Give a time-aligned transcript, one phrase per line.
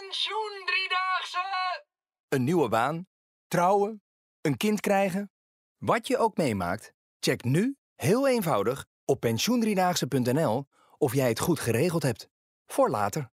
[0.00, 1.84] Pensioen Driedaagse!
[2.28, 3.06] Een nieuwe baan?
[3.48, 4.02] Trouwen?
[4.40, 5.30] Een kind krijgen?
[5.78, 10.66] Wat je ook meemaakt, check nu heel eenvoudig op pensioendriedaagse.nl
[10.98, 12.28] of jij het goed geregeld hebt.
[12.66, 13.30] Voor later.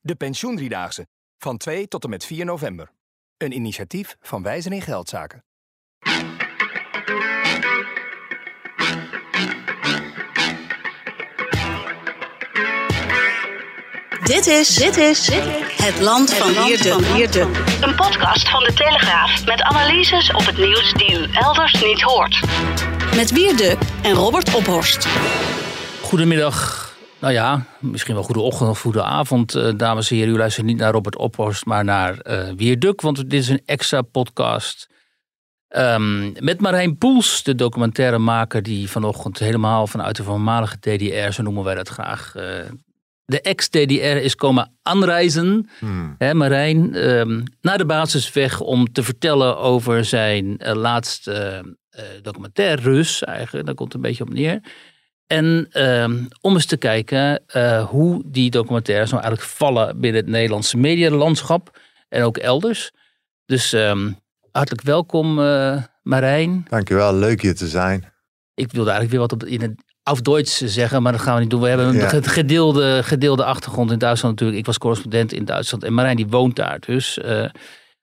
[0.00, 1.08] De Pensioendriedaagse.
[1.36, 2.92] Van 2 tot en met 4 november.
[3.36, 5.44] Een initiatief van Wijzen in Geldzaken.
[14.28, 15.30] Dit is, dit is
[15.82, 16.64] het land van
[17.14, 17.40] Wierde.
[17.80, 22.40] Een podcast van de Telegraaf met analyses op het nieuws die u elders niet hoort.
[23.16, 25.08] Met Wierde en Robert Ophorst.
[26.02, 26.88] Goedemiddag.
[27.20, 30.34] Nou ja, misschien wel goede ochtend of goede avond, eh, dames en heren.
[30.34, 34.02] U luistert niet naar Robert Ophorst, maar naar eh Wierduk, want dit is een extra
[34.02, 34.88] podcast.
[35.68, 41.64] Ehm, met Marijn Poels, de documentairemaker die vanochtend helemaal vanuit de voormalige DDR, zo noemen
[41.64, 42.44] wij dat graag, eh,
[43.28, 45.68] de ex-DDR is komen aanreizen.
[46.18, 52.82] Hè, Marijn, ehm, naar de basisweg om te vertellen over zijn eh, laatste eh, documentaire,
[52.82, 54.60] Rus eigenlijk, daar komt het een beetje op neer.
[55.26, 57.42] En ehm, om eens te kijken
[57.88, 62.90] hoe die documentaires nou eigenlijk vallen binnen het Nederlandse medialandschap en ook elders.
[63.44, 64.12] Dus ehm,
[64.52, 65.34] hartelijk welkom
[66.02, 66.66] Marijn.
[66.68, 68.12] Dankjewel, leuk hier te zijn.
[68.54, 71.40] Ik wilde eigenlijk weer wat op, in het auf Duits zeggen, maar dat gaan we
[71.40, 71.60] niet doen.
[71.60, 72.20] We hebben een Ja.
[72.22, 74.58] gedeelde, gedeelde achtergrond in Duitsland natuurlijk.
[74.60, 77.18] Ik was correspondent in Duitsland en Marijn die woont daar dus.
[77.18, 77.44] eh,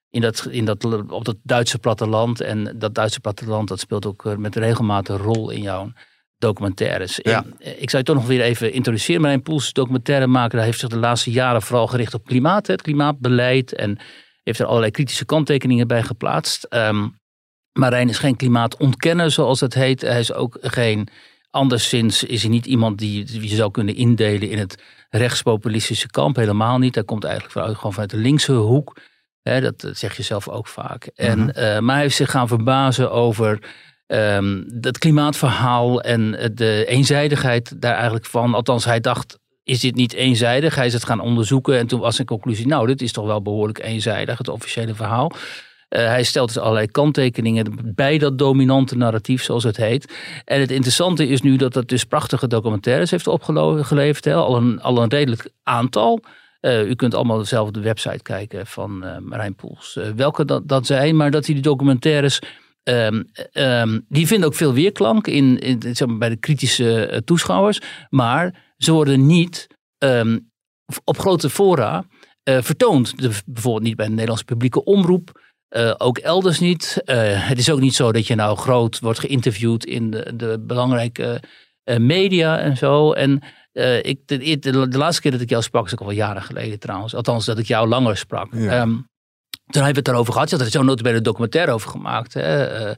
[0.10, 2.42] in dat, in dat, op dat Duitse platteland.
[2.42, 5.92] En dat Duitse platteland dat speelt ook eh, met regelmatig een rol in jouw
[6.38, 7.20] documentaires.
[7.22, 7.44] Ja.
[7.44, 9.22] En, eh, ik zou je toch nog weer even introduceren.
[9.22, 13.74] Marijn Poels, documentairemaker, heeft zich de laatste jaren vooral gericht op klimaat, het klimaatbeleid.
[13.74, 13.98] En
[14.44, 16.64] heeft er allerlei kritische kanttekeningen bij geplaatst.
[16.64, 17.08] Ehm,
[17.80, 20.02] Marijn is geen klimaatontkenner, zoals het heet.
[20.02, 21.08] Hij is ook geen,
[21.56, 26.36] anderszins is hij niet iemand die, je zou kunnen indelen in het rechtspopulistische kamp.
[26.36, 26.96] Helemaal niet.
[26.96, 28.98] Hij komt eigenlijk vanuit, gewoon vanuit de linkse hoek.
[29.42, 31.06] Dat, dat zeg je zelf ook vaak.
[31.16, 33.60] En, eh, maar hij heeft zich gaan verbazen over
[34.08, 38.54] ehm het klimaatverhaal en de eenzijdigheid daar eigenlijk van.
[38.54, 40.76] Althans, hij dacht, is dit niet eenzijdig?
[40.76, 43.42] Hij is het gaan onderzoeken en toen was zijn conclusie, nou, dit is toch wel
[43.42, 45.32] behoorlijk eenzijdig, het officiële verhaal.
[45.90, 50.14] Eh, hij stelt dus allerlei kanttekeningen bij dat dominante narratief, zoals het heet.
[50.46, 54.26] En het interessante is nu dat het dus prachtige documentaires heeft opgeleverd.
[54.26, 54.34] Hè?
[54.34, 56.24] Al, een, al een redelijk aantal.
[56.60, 60.00] Eh, u kunt allemaal zelf de website kijken van eh, Marijn Poels.
[60.16, 62.40] welke dat, dat zijn, maar dat hij die documentaires...
[62.84, 67.82] ehm, ehm, die vinden ook veel weerklank in, in, zeg maar, bij de kritische toeschouwers.
[68.10, 69.68] Maar ze worden niet
[69.98, 70.40] ehm,
[71.04, 72.06] op grote fora
[72.44, 73.14] vertoond.
[73.46, 75.44] Bijvoorbeeld niet bij de Nederlandse publieke omroep.
[75.70, 77.02] Eh, ook elders niet.
[77.06, 80.60] Eh, het is ook niet zo dat je nou groot wordt geïnterviewd in de, de
[80.60, 81.42] belangrijke
[81.84, 83.14] eh, media en zo.
[83.14, 83.42] En
[84.02, 86.80] ik, de, de, de laatste keer dat ik jou sprak, is ook al jaren geleden
[86.80, 87.16] trouwens.
[87.16, 88.48] Althans, dat ik jou langer sprak.
[88.54, 88.60] Ja.
[88.60, 89.04] Ehm, toen
[89.84, 90.50] hebben we het daarover gehad.
[90.50, 92.34] Je had er zo'n notabene documentaire over gemaakt.
[92.34, 92.94] Hè?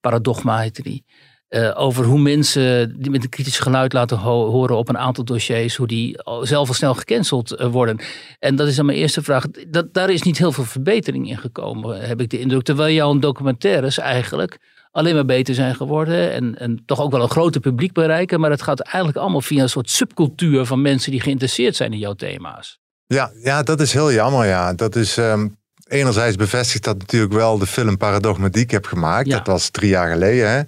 [0.00, 1.04] Paradogma heette die.
[1.52, 5.24] Eh, over hoe mensen die met een kritisch geluid laten ho- horen op een aantal
[5.24, 7.98] dossiers, hoe die al- zelf al snel gecanceld eh, worden.
[8.38, 9.44] En dat is dan mijn eerste vraag.
[9.68, 12.62] Dat, daar is niet heel veel verbetering in gekomen, heb ik de indruk.
[12.62, 14.58] Terwijl jouw documentaires eigenlijk
[14.90, 16.32] alleen maar beter zijn geworden.
[16.32, 18.40] En, en toch ook wel een groter publiek bereiken.
[18.40, 21.98] Maar het gaat eigenlijk allemaal via een soort subcultuur van mensen die geïnteresseerd zijn in
[21.98, 22.78] jouw thema's.
[23.06, 24.46] Ja, ja dat is heel jammer.
[24.46, 24.74] Ja.
[24.74, 25.48] Dat is, ehm,
[25.88, 27.96] enerzijds bevestigt dat natuurlijk wel de film
[28.50, 29.26] ik heb gemaakt.
[29.26, 29.36] Ja.
[29.36, 30.50] Dat was drie jaar geleden.
[30.50, 30.60] Hè.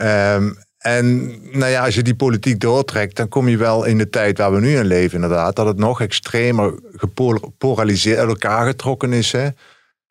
[0.00, 1.26] Ehm, en
[1.58, 4.52] nou ja, als je die politiek doortrekt, dan kom je wel in de tijd waar
[4.52, 5.56] we nu in leven inderdaad.
[5.56, 9.32] Dat het nog extremer gepolariseerd uit elkaar getrokken is.
[9.32, 9.48] Hè.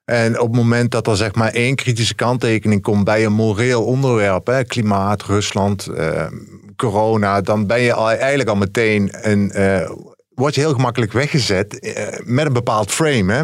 [0.05, 3.85] En op het moment dat er zeg maar één kritische kanttekening komt bij een moreel
[3.85, 6.35] onderwerp, hè, klimaat, Rusland, ehm,
[6.75, 9.91] corona, dan ben je eigenlijk al meteen een, eh,
[10.29, 13.43] word je heel gemakkelijk weggezet eh, met een bepaald frame, hè,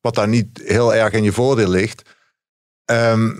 [0.00, 2.02] wat daar niet heel erg in je voordeel ligt.
[2.84, 3.30] Ehm,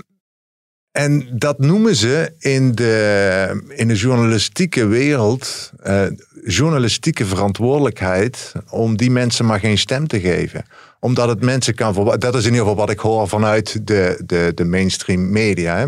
[0.97, 6.07] en dat noemen ze in de, in de journalistieke wereld eh,
[6.45, 10.65] journalistieke verantwoordelijkheid om die mensen maar geen stem te geven.
[11.01, 14.53] Omdat het mensen kan Dat is in ieder geval wat ik hoor vanuit de, de,
[14.55, 15.77] de mainstream media.
[15.77, 15.87] Hè.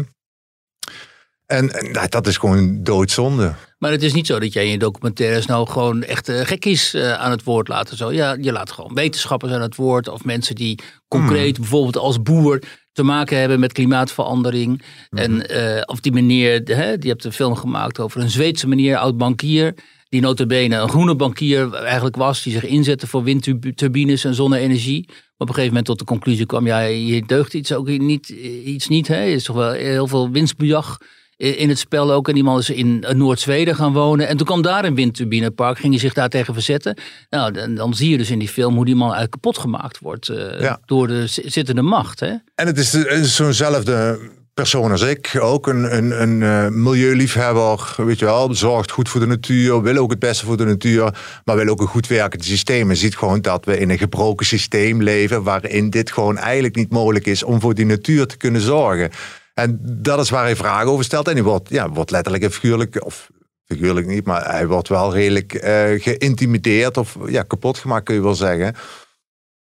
[1.47, 3.55] En, en nou, dat is gewoon doodzonde.
[3.79, 6.95] Maar het is niet zo dat jij in je documentaires nou gewoon echt uh, gekkies
[6.95, 7.89] uh, aan het woord laat.
[7.89, 8.13] Zo.
[8.13, 10.79] Ja, je laat gewoon wetenschappers aan het woord of mensen die
[11.09, 11.61] concreet Hmm.
[11.61, 12.61] bijvoorbeeld als boer
[12.99, 14.83] te maken hebben met klimaatverandering.
[15.09, 15.19] Hmm.
[15.19, 18.97] En uh, of die meneer, hè, die hebt een film gemaakt over een Zweedse meneer,
[18.97, 19.75] oud bankier.
[20.09, 22.43] Die notabene een groene bankier eigenlijk was.
[22.43, 25.05] Die zich inzette voor windturbines en zonne-energie.
[25.07, 26.67] Maar op een gegeven moment tot de conclusie kwam.
[26.67, 28.29] Ja, hier deugt iets ook niet.
[28.65, 29.15] Iets niet hè.
[29.15, 30.99] Er is toch wel heel veel winstbejag
[31.39, 32.29] in het spel ook.
[32.29, 34.29] En die man is in Noord-Zweden gaan wonen.
[34.29, 36.97] En toen kwam daar een windturbinepark, ging hij zich daar tegen verzetten.
[37.31, 39.99] Nou, dan, dan zie je dus in die film hoe die man eigenlijk kapot gemaakt
[39.99, 40.81] wordt eh, Ja.
[40.87, 42.21] door de zi- zittende macht.
[42.21, 42.33] Hè?
[42.55, 42.91] En het is,
[43.35, 44.19] zo'nzelfde
[44.55, 45.37] persoon als ik.
[45.41, 48.55] Ook een, een, een eh, milieuliever, weet je wel.
[48.55, 51.15] Zorgt goed voor de natuur, wil ook het beste voor de natuur.
[51.45, 52.91] Maar wil ook een goed werkend systeem.
[52.91, 55.43] En ziet gewoon dat we in een gebroken systeem leven...
[55.43, 59.11] waarin dit gewoon eigenlijk niet mogelijk is om voor die natuur te kunnen zorgen.
[59.59, 61.29] En dat is waar hij vragen over stelt.
[61.29, 63.05] En hij wordt, ja, wordt letterlijk en figuurlijk...
[63.05, 63.31] Of,
[63.65, 68.23] Figuurlijk niet, maar hij wordt wel redelijk eh, geïntimideerd of ja, kapot gemaakt, kun je
[68.23, 68.75] wel zeggen.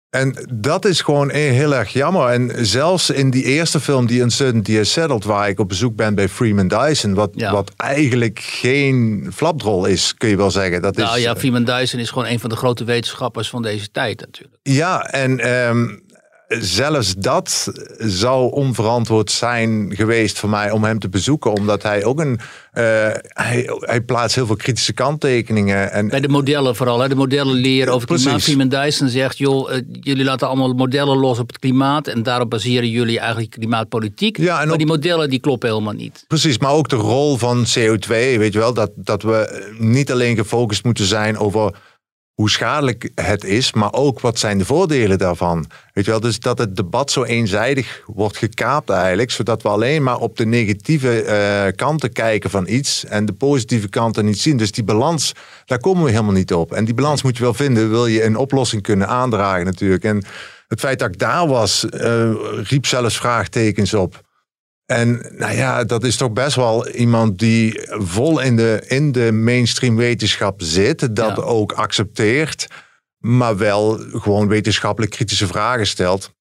[0.10, 2.28] En dat is gewoon eh, heel erg jammer.
[2.28, 6.16] En zelfs in die eerste film, die Uncertainty is Settled, waar ik op bezoek ben
[6.16, 7.52] bij Freeman Dyson, wat, Ja.
[7.52, 10.82] wat eigenlijk geen flapdrol is, kun je wel zeggen.
[10.82, 13.92] Dat nou is, ja, Freeman Dyson is gewoon een van de grote wetenschappers van deze
[13.92, 14.58] tijd natuurlijk.
[14.64, 15.88] Ja, en ehm,
[16.48, 21.52] zelfs dat zou onverantwoord zijn geweest voor mij om hem te bezoeken.
[21.52, 22.40] Omdat hij ook een.
[22.72, 22.84] eh,
[23.28, 25.92] hij, hij plaatst heel veel kritische kanttekeningen.
[25.92, 27.08] En, Bij de modellen vooral, hè?
[27.10, 28.42] de modellen leren over het klimaat.
[28.42, 32.08] Freeman Dyson zegt, joh, eh, jullie laten allemaal modellen los op het klimaat.
[32.08, 34.38] En daarop baseren jullie eigenlijk klimaatpolitiek.
[34.38, 36.24] Ja, en maar die modellen die kloppen helemaal niet.
[36.28, 40.36] Precies, maar ook de rol van CO2, weet je wel, dat, dat we niet alleen
[40.36, 41.74] gefocust moeten zijn over
[42.38, 45.66] hoe schadelijk het is, maar ook wat zijn de voordelen daarvan.
[45.94, 50.04] Weet je wel, dus dat het debat zo eenzijdig wordt gekaapt eigenlijk, zodat we alleen
[50.04, 54.58] maar op de negatieve eh, kanten kijken van iets en de positieve kanten niet zien.
[54.58, 55.34] Dus die balans,
[55.66, 56.74] daar komen we helemaal niet op.
[56.74, 60.04] En die balans moet je wel vinden, wil je een oplossing kunnen aandragen natuurlijk.
[60.04, 60.26] En
[60.68, 62.32] het feit dat ik daar was, eh,
[62.64, 64.26] riep zelfs vraagtekens op.
[64.88, 69.32] En nou ja, dat is toch best wel iemand die vol in de, in de
[69.32, 71.16] mainstream wetenschap zit.
[71.16, 71.44] Dat Ja.
[71.44, 72.68] ook accepteert.
[73.18, 76.34] Maar wel gewoon wetenschappelijk kritische vragen stelt.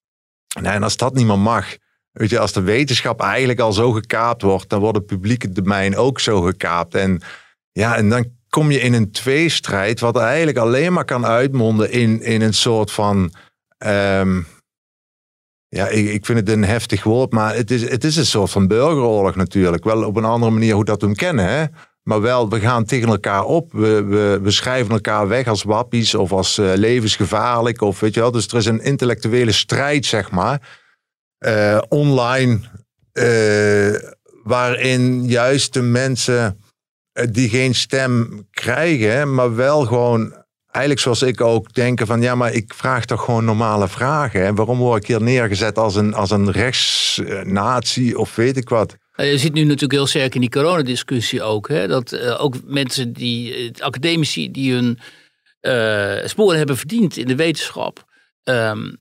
[0.60, 1.66] Nou, en als dat niet meer mag.
[2.12, 4.68] Weet je, als de wetenschap eigenlijk al zo gekaapt wordt.
[4.68, 6.94] Dan wordt het publieke domein ook zo gekaapt.
[6.94, 7.20] En
[7.72, 10.00] ja, en dan kom je in een tweestrijd.
[10.00, 13.32] Wat eigenlijk alleen maar kan uitmonden in, in een soort van.
[13.78, 14.40] ehm,
[15.68, 18.50] ja, ik, ik vind het een heftig woord, maar het is, het is een soort
[18.50, 19.84] van burgeroorlog natuurlijk.
[19.84, 21.64] Wel op een andere manier hoe dat we hem kennen, hè.
[22.02, 23.72] Maar wel, we gaan tegen elkaar op.
[23.72, 24.04] We,
[24.42, 27.80] we, schrijven elkaar weg als wappies of als eh, levensgevaarlijk.
[27.80, 28.30] Of weet je wel.
[28.30, 30.78] Dus er is een intellectuele strijd, zeg maar.
[31.38, 32.60] eh, online.
[33.12, 33.94] eh,
[34.42, 36.60] waarin juist de mensen
[37.30, 40.44] die geen stem krijgen, maar wel gewoon
[40.76, 44.44] eigenlijk zoals ik ook denken van ja, maar ik vraag toch gewoon normale vragen.
[44.46, 48.96] En waarom word ik hier neergezet als een, als een rechtsnatie of weet ik wat?
[49.14, 51.68] Eh, Je ziet nu natuurlijk heel sterk in die coronadiscussie ook.
[51.68, 54.98] Hè, dat eh, ook mensen die, eh, academici die hun
[55.60, 58.04] eh, sporen hebben verdiend in de wetenschap.
[58.44, 58.92] ehm,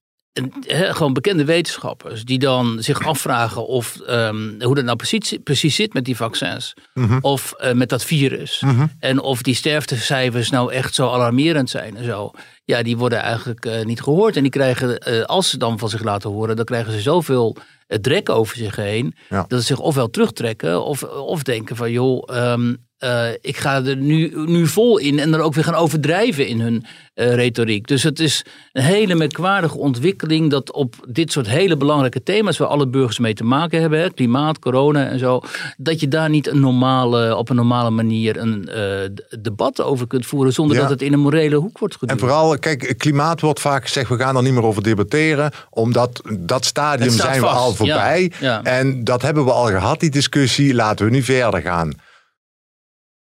[0.68, 5.94] gewoon bekende wetenschappers die dan zich afvragen of ehm, hoe dat nou precies, precies zit
[5.94, 6.74] met die vaccins.
[7.22, 8.64] Of eh, met dat virus.
[9.00, 12.32] En of die sterftecijfers nou echt zo alarmerend zijn en zo.
[12.66, 14.36] Ja, die worden eigenlijk eh, niet gehoord.
[14.36, 17.58] En die krijgen, eh, als ze dan van zich laten horen, dan krijgen ze zoveel
[17.88, 19.16] drek over zich heen.
[19.30, 19.46] Ja.
[19.48, 23.96] Dat ze zich ofwel terugtrekken of, of denken van joh, ehm, eh, ik ga er
[23.96, 25.20] nu, nu vol in.
[25.20, 27.88] En dan ook weer gaan overdrijven in hun eh, retoriek.
[27.88, 32.68] Dus het is een hele merkwaardige ontwikkeling dat op dit soort hele belangrijke thema's waar
[32.68, 35.42] alle burgers mee te maken hebben, hè, klimaat, corona en zo,
[35.78, 39.10] dat je daar niet een normale, op een normale manier een eh,
[39.40, 40.82] debat over kunt voeren zonder Ja.
[40.82, 42.20] dat het in een morele hoek wordt En geduwd.
[42.20, 46.66] vooral, kijk, klimaat wordt vaak gezegd, we gaan er niet meer over debatteren, omdat dat
[46.66, 48.32] stadium zijn we al voorbij.
[48.40, 48.64] ja, ja.
[48.64, 51.94] En dat hebben we al gehad, die discussie, laten we nu verder gaan.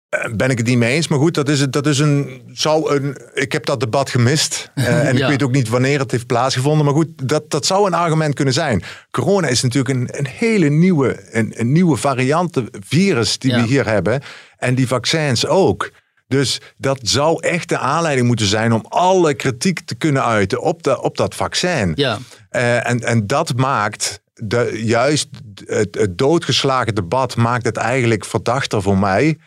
[0.09, 2.41] Eh, Ben ik het niet mee eens, maar goed, dat is, het- dat is een,
[2.53, 3.17] zou een.
[3.33, 4.71] Ik heb dat debat gemist.
[4.75, 6.85] Eh, en ik weet ook niet wanneer het heeft plaatsgevonden.
[6.85, 8.83] Maar goed, dat, dat zou een argument kunnen zijn.
[9.11, 13.61] Corona is natuurlijk een, een hele nieuwe, een, een nieuwe variant virus die Ja.
[13.61, 14.21] we hier hebben.
[14.57, 15.91] En die vaccins ook.
[16.27, 20.83] Dus dat zou echt de aanleiding moeten zijn om alle kritiek te kunnen uiten op,
[20.83, 21.91] de, op dat vaccin.
[21.95, 22.17] Ja.
[22.49, 25.27] Eh, en, en dat maakt de, juist
[25.65, 29.37] het, het doodgeslagen debat maakt het eigenlijk verdachter voor mij.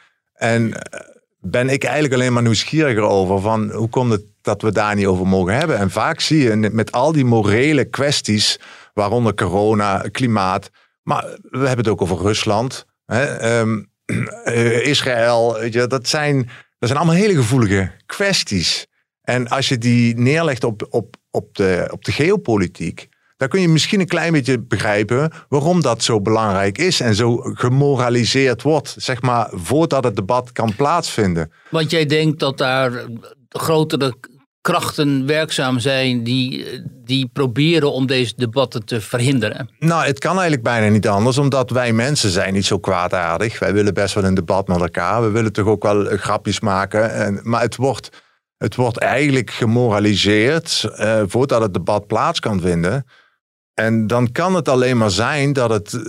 [0.40, 1.00] En eh,
[1.40, 5.06] ben ik eigenlijk alleen maar nieuwsgieriger over van hoe komt het dat we daar niet
[5.06, 5.78] over mogen hebben.
[5.78, 8.60] En vaak zie je met al die morele kwesties,
[8.94, 10.70] waaronder corona, klimaat,
[11.02, 13.82] maar we hebben het ook over Rusland, hè, ehm,
[14.44, 15.56] eh, Israël,
[15.88, 16.36] dat zijn,
[16.78, 18.86] dat zijn allemaal hele gevoelige kwesties.
[19.22, 23.08] En als je die neerlegt op, op, op, de, op de geopolitiek,
[23.40, 27.36] dan kun je misschien een klein beetje begrijpen waarom dat zo belangrijk is en zo
[27.36, 31.52] gemoraliseerd wordt, zeg maar, voordat het debat kan plaatsvinden.
[31.70, 33.04] Want jij denkt dat daar
[33.48, 34.14] grotere
[34.60, 36.66] krachten werkzaam zijn die,
[37.04, 39.70] die proberen om deze debatten te verhinderen?
[39.78, 43.58] Nou, het kan eigenlijk bijna niet anders, omdat wij mensen zijn niet zo kwaadaardig.
[43.58, 45.22] Wij willen best wel een debat met elkaar.
[45.22, 47.12] We willen toch ook wel grapjes maken.
[47.12, 48.08] En, maar het wordt,
[48.56, 53.04] het wordt eigenlijk gemoraliseerd uh, voordat het debat plaats kan vinden.
[53.74, 56.02] En dan kan het alleen maar zijn dat het uh,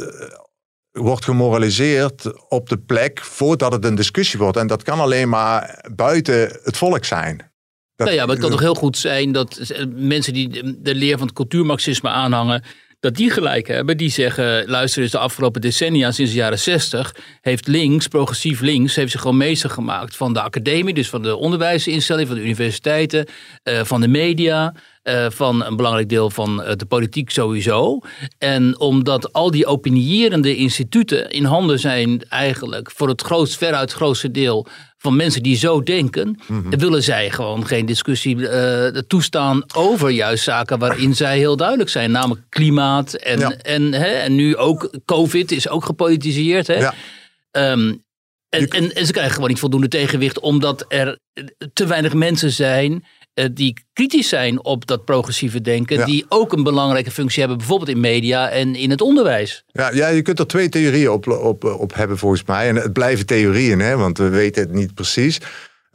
[0.92, 4.58] wordt gemoraliseerd op de plek voordat het een discussie wordt.
[4.58, 7.52] En dat kan alleen maar buiten het volk zijn.
[7.96, 11.28] Nou ja, maar het kan toch heel goed zijn dat mensen die de leer van
[11.28, 12.64] het cultuurmarxisme aanhangen,
[13.00, 13.98] dat die gelijk hebben.
[13.98, 18.96] Die zeggen, luister eens, de afgelopen decennia, sinds de jaren zestig, heeft links, progressief links,
[18.96, 23.28] heeft zich gewoon meester gemaakt van de academie, dus van de onderwijsinstellingen, van de universiteiten,
[23.64, 24.74] uh, van de media.
[25.04, 28.00] Uh, van een belangrijk deel van uh, de politiek sowieso.
[28.38, 34.32] En omdat al die opinierende instituten in handen zijn eigenlijk voor het grootst, veruit grootste
[34.32, 34.68] deel
[34.98, 36.80] van mensen die zo denken, mm -hmm.
[36.80, 42.12] willen zij gewoon geen discussie uh, toestaan over juist zaken waarin zij heel duidelijk zijn,
[42.12, 43.52] namelijk klimaat en, ja.
[43.52, 46.68] en, hè, en nu ook COVID is ook gepolitiseerd.
[46.68, 46.80] Hè?
[46.80, 46.94] Ja.
[47.52, 48.04] Um,
[48.50, 51.20] en, en, en, ze krijgen gewoon niet voldoende tegenwicht omdat er
[51.74, 53.06] te weinig mensen zijn
[53.54, 56.06] die kritisch zijn op dat progressieve denken, ja.
[56.06, 59.64] die ook een belangrijke functie hebben, bijvoorbeeld in media en in het onderwijs.
[59.68, 62.68] Ja, ja je kunt er twee theorieën op, op, op hebben volgens mij.
[62.68, 65.40] En het blijven theorieën, hè, want we weten het niet precies.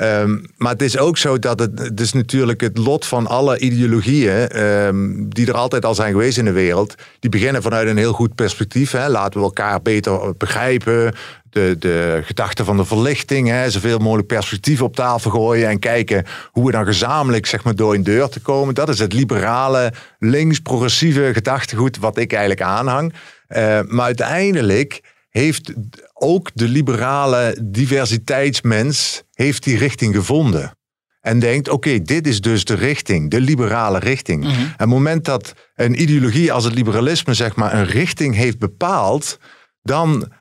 [0.02, 4.62] Um, maar het is ook zo dat het, is natuurlijk het lot van alle ideologieën
[4.62, 6.94] um, die er altijd al zijn geweest in de wereld.
[7.18, 8.90] Die beginnen vanuit een heel goed perspectief.
[8.90, 9.08] Hè.
[9.08, 11.14] Laten we elkaar beter begrijpen.
[11.50, 13.48] De, de gedachte van de verlichting.
[13.48, 13.70] Hè.
[13.70, 15.68] Zoveel mogelijk perspectief op tafel gooien.
[15.68, 18.74] En kijken hoe we dan gezamenlijk zeg maar, door een deur te komen.
[18.74, 23.12] Dat is het liberale, links-progressieve gedachtegoed wat ik eigenlijk aanhang.
[23.48, 25.00] Uh, maar uiteindelijk
[25.30, 25.72] heeft
[26.18, 30.76] ook de liberale diversiteitsmens heeft die richting gevonden.
[31.20, 34.44] En denkt, oké, dit is dus de richting, de liberale richting.
[34.44, 34.58] Mm -hmm.
[34.58, 39.38] En het moment dat een ideologie als het liberalisme zeg maar een richting heeft bepaald,
[39.82, 40.32] dan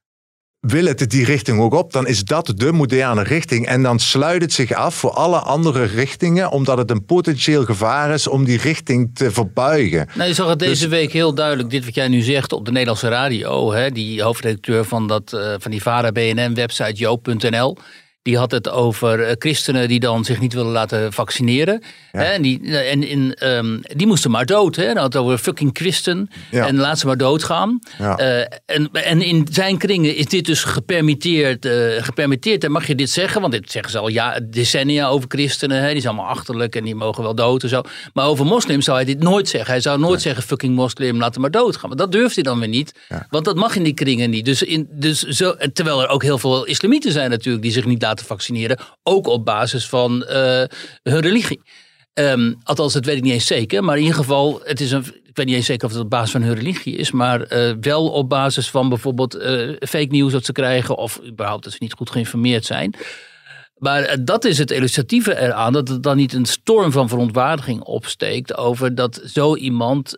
[0.68, 3.68] wil het die richting ook op, dan is dat de moderne richting.
[3.68, 8.14] En dan sluit het zich af voor alle andere richtingen, omdat het een potentieel gevaar
[8.14, 10.08] is om die richting te verbuigen.
[10.16, 12.66] Nou, je zag het deze dus, week heel duidelijk, dit wat jij nu zegt op
[12.66, 13.74] de Nederlandse radio.
[13.74, 17.78] Hè, die hoofdredacteur van, dat, uh, van die VARA BNN-website joop.nl
[18.26, 21.82] die had het over christenen die dan zich niet willen laten vaccineren.
[22.12, 22.20] Ja.
[22.20, 24.76] Hè, en die, en, in, um, die moesten maar dood.
[24.76, 24.84] Hè.
[24.84, 26.30] Hij had het over fucking christen.
[26.52, 26.68] Ja.
[26.68, 27.80] En laat ze maar doodgaan.
[27.98, 28.20] Ja.
[28.20, 31.66] Uh, en, en in zijn kringen is dit dus gepermitteerd.
[31.66, 32.64] Uh, gepermitteerd.
[32.64, 33.42] En mag je dit zeggen?
[33.42, 35.82] Want dit zeggen ze al ja, decennia over christenen.
[35.82, 35.92] Hè.
[35.92, 37.82] Die zijn allemaal achterlijk en die mogen wel dood en zo.
[38.14, 39.72] Maar over moslims zou hij dit nooit zeggen.
[39.72, 40.22] Hij zou nooit nee.
[40.22, 41.90] zeggen fucking moslim, laat hem maar doodgaan.
[41.90, 42.94] Maar dat durft hij dan weer niet.
[43.30, 44.46] Want dat mag in die kringen niet.
[44.46, 48.02] Dus, in, dus zo, terwijl er ook heel veel islamieten zijn natuurlijk die zich niet
[48.02, 48.80] laten laten vaccineren.
[49.04, 50.64] Ook op basis van uh,
[51.04, 51.62] hun religie.
[52.14, 53.84] Um, althans, dat weet ik niet eens zeker.
[53.84, 56.10] Maar in ieder geval, het is een, ik weet niet eens zeker of het op
[56.10, 57.12] basis van hun religie is.
[57.12, 60.98] Maar uh, wel op basis van bijvoorbeeld uh, fake news dat ze krijgen.
[60.98, 62.94] Of überhaupt dat ze niet goed geïnformeerd zijn.
[63.76, 65.74] Maar dat is het illustratieve eraan.
[65.74, 68.58] Dat er dan niet een storm van verontwaardiging opsteekt.
[68.58, 70.18] Over dat zo iemand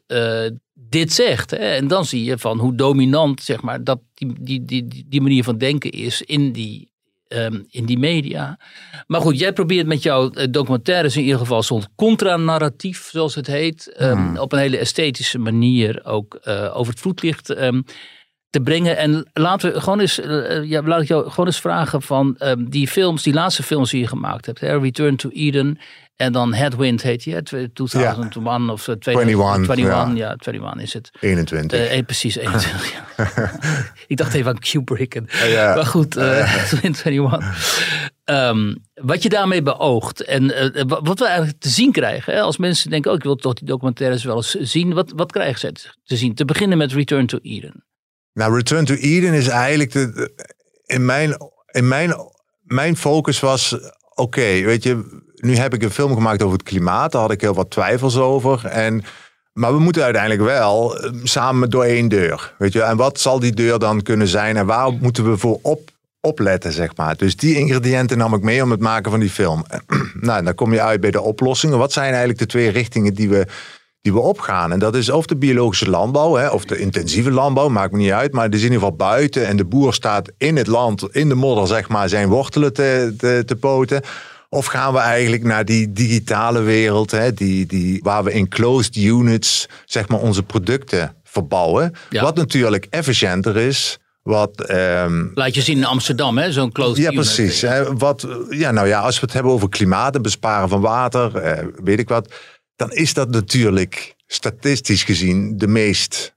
[0.73, 1.51] dit zegt.
[1.51, 1.57] Hè?
[1.57, 5.43] En dan zie je van hoe dominant zeg maar, dat die, die, die, die manier
[5.43, 6.91] van denken is in die
[7.27, 8.59] um, in die media.
[9.07, 13.47] Maar goed, jij probeert met jouw eh, documentaires in ieder geval zo'n contranarratief, zoals het
[13.47, 14.37] heet, um, hmm.
[14.37, 17.83] op een hele esthetische manier ook uh, over het voetlicht um,
[18.49, 18.97] te brengen.
[18.97, 22.37] En laten we gewoon eens, uh, ja, laat ik jou gewoon eens vragen van
[22.69, 24.79] die films, die laatste films die je gemaakt hebt, hè?
[24.79, 25.79] Return to Eden
[26.17, 28.71] en dan Headwind heet je, 2001 ja.
[28.71, 29.69] of 2021.
[29.69, 30.11] 21, ja.
[30.15, 31.11] ja, 21 is het.
[31.19, 31.93] 21.
[31.93, 33.03] Uh, precies, 21.
[34.07, 35.15] ik dacht even aan Kubrick.
[35.15, 35.75] En, ja.
[35.75, 37.39] Maar goed, uh, 21.
[38.25, 42.33] Um, wat je daarmee beoogt en uh, wat we eigenlijk te zien krijgen.
[42.33, 44.93] Hè, als mensen denken, oh, ik wil toch die documentaires wel eens zien.
[44.93, 46.35] Wat, wat krijgen ze te zien?
[46.35, 47.85] Te beginnen met Return to Eden.
[48.33, 50.31] Nou, Return to Eden is eigenlijk de,
[50.85, 51.37] in mijn,
[51.71, 52.13] in mijn,
[52.61, 56.67] mijn focus was, oké, okay, weet je nu heb ik een film gemaakt over het
[56.67, 57.11] klimaat.
[57.11, 58.65] Daar had ik heel wat twijfels over.
[58.65, 59.03] En,
[59.53, 62.53] maar we moeten uiteindelijk wel ehm, samen door één deur.
[62.57, 62.81] Weet je?
[62.81, 64.57] En wat zal die deur dan kunnen zijn?
[64.57, 65.89] En waar moeten we voor op,
[66.21, 67.17] opletten, zeg maar?
[67.17, 69.65] Dus die ingrediënten nam ik mee om het maken van die film.
[70.19, 71.77] nou, dan kom je uit bij de oplossingen.
[71.77, 73.47] Wat zijn eigenlijk de twee richtingen die we
[74.07, 74.71] die we opgaan.
[74.71, 78.11] En dat is of de biologische landbouw, hè, of de intensieve landbouw, maakt me niet
[78.11, 78.33] uit.
[78.33, 81.29] Maar het is in ieder geval buiten en de boer staat in het land, in
[81.29, 84.01] de modder, zeg maar, zijn wortelen te, te, te poten.
[84.49, 88.95] Of gaan we eigenlijk naar die digitale wereld, hè, die, die, waar we in closed
[88.95, 91.93] units zeg maar, onze producten verbouwen.
[92.09, 96.51] Wat natuurlijk efficiënter is, Wat, ehm, Laat je zien in Amsterdam, hè?
[96.51, 97.15] Zo'n closed ja, unit.
[97.15, 97.61] precies.
[97.61, 101.35] Hè, wat, ja, nou ja, als we het hebben over klimaat en besparen van water,
[101.35, 102.33] eh, weet ik wat,
[102.75, 106.35] dan is dat natuurlijk statistisch gezien de meest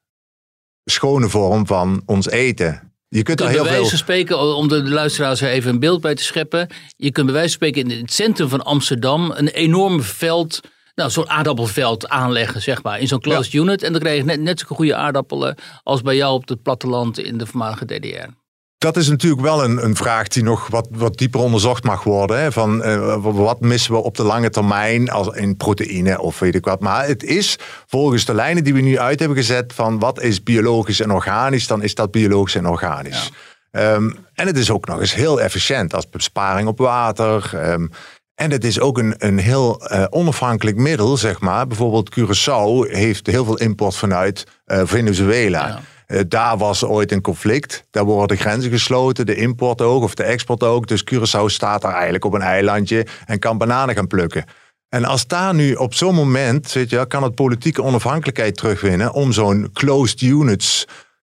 [0.85, 2.90] schone vorm van ons eten.
[3.13, 5.71] Je kunt Je er kunt heel bij wijze van spreken, om de luisteraars er even
[5.71, 6.69] een beeld bij te scheppen.
[6.97, 10.61] Je kunt bij wijze van spreken in het centrum van Amsterdam een enorm veld,
[10.95, 13.83] nou zo'n aardappelveld aanleggen, zeg maar, in zo'n closed unit.
[13.83, 17.19] En dan krijg je net, net zo'n goede aardappelen als bij jou op het platteland
[17.19, 18.40] in de voormalige DDR.
[18.81, 22.41] Dat is natuurlijk wel een, een vraag die nog wat, wat dieper onderzocht mag worden.
[22.41, 22.53] Hè?
[22.53, 26.65] Van, eh, wat missen we op de lange termijn als in proteïne of weet ik
[26.65, 26.81] wat.
[26.81, 30.43] Maar het is volgens de lijnen die we nu uit hebben gezet van wat is
[30.43, 33.31] biologisch en organisch, dan is dat biologisch en organisch.
[33.71, 37.51] Ehm, en het is ook nog eens heel efficiënt als besparing op water.
[37.55, 37.87] ehm,
[38.35, 41.67] en het is ook een, een heel eh, onafhankelijk middel, zeg maar.
[41.67, 45.67] Bijvoorbeeld Curaçao heeft heel veel import vanuit eh, Venezuela.
[45.67, 45.81] Ja.
[46.11, 47.85] Eh, daar was ooit een conflict.
[47.91, 50.87] Daar worden de grenzen gesloten, de import ook of de export ook.
[50.87, 54.45] Dus Curaçao staat daar eigenlijk op een eilandje en kan bananen gaan plukken.
[54.89, 59.33] En als daar nu op zo'n moment, weet je, kan het politieke onafhankelijkheid terugwinnen om
[59.33, 60.87] zo'n closed units,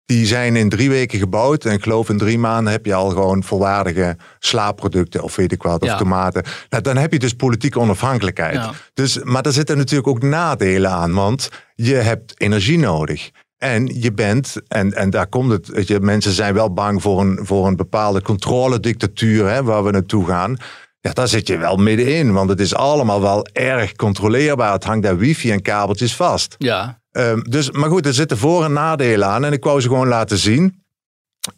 [0.06, 1.66] die zijn in drie weken gebouwd.
[1.66, 5.64] En ik geloof in drie maanden heb je al gewoon volwaardige slaapproducten of weet ik
[5.64, 5.98] wat, of Ja.
[5.98, 6.44] tomaten.
[6.70, 8.56] Nou, dan heb je dus politieke onafhankelijkheid.
[8.56, 8.72] Ja.
[8.94, 13.32] Dus, maar daar zitten natuurlijk ook nadelen aan, want je hebt energie nodig.
[13.58, 17.22] En je bent, en, en daar komt het, weet je, mensen zijn wel bang voor
[17.22, 20.58] een, voor een bepaalde controledictatuur hè, waar we naartoe gaan.
[21.00, 24.74] Ja, daar zit je wel middenin, want het is allemaal wel erg controleerbaar.
[24.74, 26.56] Het hangt daar wifi en kabeltjes vast.
[26.58, 29.88] Ja, Ehm, dus, maar goed, er zitten voor- en nadelen aan en ik wou ze
[29.88, 30.84] gewoon laten zien.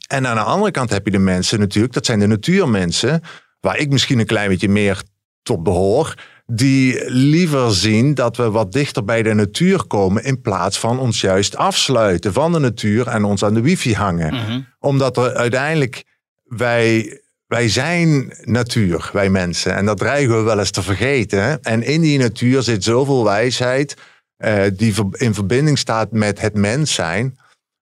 [0.07, 3.21] En aan de andere kant heb je de mensen natuurlijk, dat zijn de natuurmensen,
[3.59, 5.03] waar ik misschien een klein beetje meer
[5.43, 6.13] tot behoor,
[6.53, 11.21] die liever zien dat we wat dichter bij de natuur komen in plaats van ons
[11.21, 14.33] juist afsluiten van de natuur en ons aan de wifi hangen.
[14.33, 14.61] Mhm.
[14.79, 16.03] Omdat er uiteindelijk,
[16.43, 19.75] wij, wij zijn natuur, wij mensen.
[19.75, 21.43] En dat dreigen we wel eens te vergeten.
[21.43, 21.55] hè.
[21.61, 23.95] En in die natuur zit zoveel wijsheid
[24.37, 27.37] eh, die in verbinding staat met het mens zijn.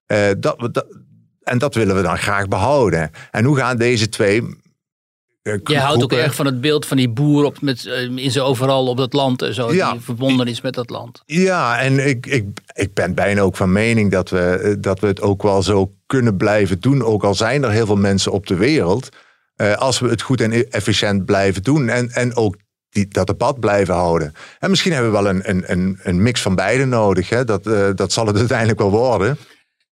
[0.06, 0.86] Eh, dat, we- dat,
[1.44, 3.12] en dat willen we dan graag behouden.
[3.32, 4.64] En hoe gaan deze twee.
[5.46, 8.32] Eh, Jij houdt ook erg van het beeld van die boer op, met, eh, in
[8.32, 9.92] zijn overal op dat land en zo, Ja.
[9.92, 11.22] die verbonden is met dat land.
[11.26, 15.08] Ja, en ik, ik, ik ben bijna ook van mening dat we, eh, dat we
[15.08, 17.04] het ook wel zo kunnen blijven doen.
[17.04, 19.10] Ook al zijn er heel veel mensen op de wereld.
[19.56, 21.90] eh, als we het goed en efficiënt blijven doen.
[21.90, 22.56] En, en ook
[22.90, 24.34] die, dat debat blijven houden.
[24.60, 27.30] En misschien hebben we wel een, een, een, een mix van beide nodig.
[27.30, 27.44] Hè?
[27.46, 27.64] Dat,
[27.98, 29.38] dat zal het uiteindelijk wel worden.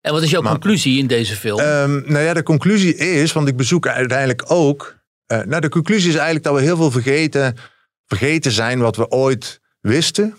[0.01, 1.59] En wat is jouw Maar- conclusie in deze film?
[1.59, 4.99] Ehm, nou ja, de conclusie is, want ik bezoek uiteindelijk ook.
[5.31, 7.55] Eh, nou, de conclusie is eigenlijk dat we heel veel vergeten,
[8.05, 10.35] vergeten zijn wat we ooit wisten.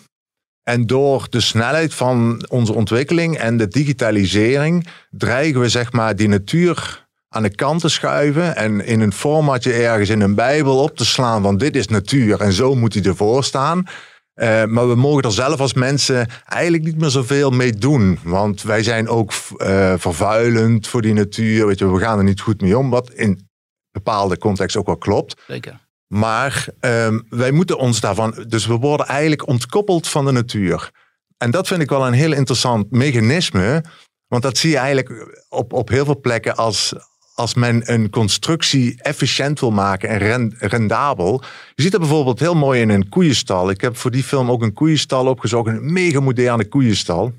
[0.63, 6.29] En door de snelheid van onze ontwikkeling en de digitalisering dreigen we zeg maar die
[6.29, 10.97] natuur aan de kant te schuiven en in een formatje ergens in een bijbel op
[10.97, 13.87] te slaan van dit is natuur en zo moet hij ervoor staan.
[14.35, 18.19] Eh, maar we mogen er zelf als mensen eigenlijk niet meer zoveel mee doen.
[18.23, 21.67] Want wij zijn ook eh, vervuilend voor die natuur.
[21.67, 22.91] Weet je, we gaan er niet goed mee om.
[22.91, 23.51] Wat in
[23.93, 25.43] bepaalde context ook wel klopt.
[25.47, 25.81] Zeker.
[26.07, 28.45] Maar ehm, wij moeten ons daarvan.
[28.49, 30.91] Dus we worden eigenlijk ontkoppeld van de natuur.
[31.37, 33.85] En dat vind ik wel een heel interessant mechanisme.
[34.27, 36.93] Want dat zie je eigenlijk op, op heel veel plekken als.
[37.35, 41.43] Als men een constructie efficiënt wil maken en ren- rendabel.
[41.75, 43.71] Je ziet dat bijvoorbeeld heel mooi in een koeienstal.
[43.71, 45.69] Ik heb voor die film ook een koeienstal opgezocht.
[45.69, 47.33] Een mega moderne koeienstal.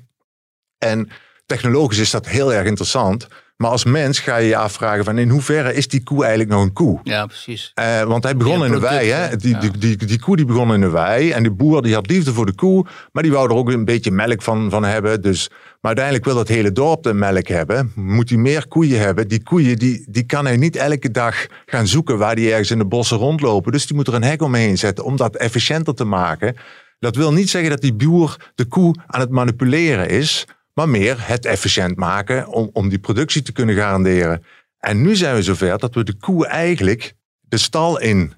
[0.78, 1.08] En
[1.46, 3.28] technologisch is dat heel erg interessant.
[3.56, 6.62] Maar als mens ga je je afvragen van in hoeverre is die koe eigenlijk nog
[6.62, 7.00] een koe?
[7.02, 7.70] Ja, precies.
[7.74, 9.08] Eh, want hij begon Ja, in de wei.
[9.10, 9.16] Hè?
[9.20, 9.36] hè?
[9.36, 9.58] Die, Ja.
[9.58, 11.30] die, die, die koe die begon in de wei.
[11.30, 12.86] En de boer die had liefde voor de koe.
[13.12, 15.22] Maar die wou er ook een beetje melk van, van hebben.
[15.22, 17.92] Dus, maar uiteindelijk wil het hele dorp de melk hebben.
[17.94, 19.28] Moet hij meer koeien hebben.
[19.28, 22.78] Die koeien die, die kan hij niet elke dag gaan zoeken waar die ergens in
[22.78, 23.72] de bossen rondlopen.
[23.72, 26.56] Dus die moet er een hek omheen zetten om dat efficiënter te maken.
[26.98, 30.44] Dat wil niet zeggen dat die boer de koe aan het manipuleren is.
[30.74, 34.44] Maar meer het efficiënt maken om, om die productie te kunnen garanderen.
[34.78, 38.32] En nu zijn we zover dat we de koe eigenlijk de stal in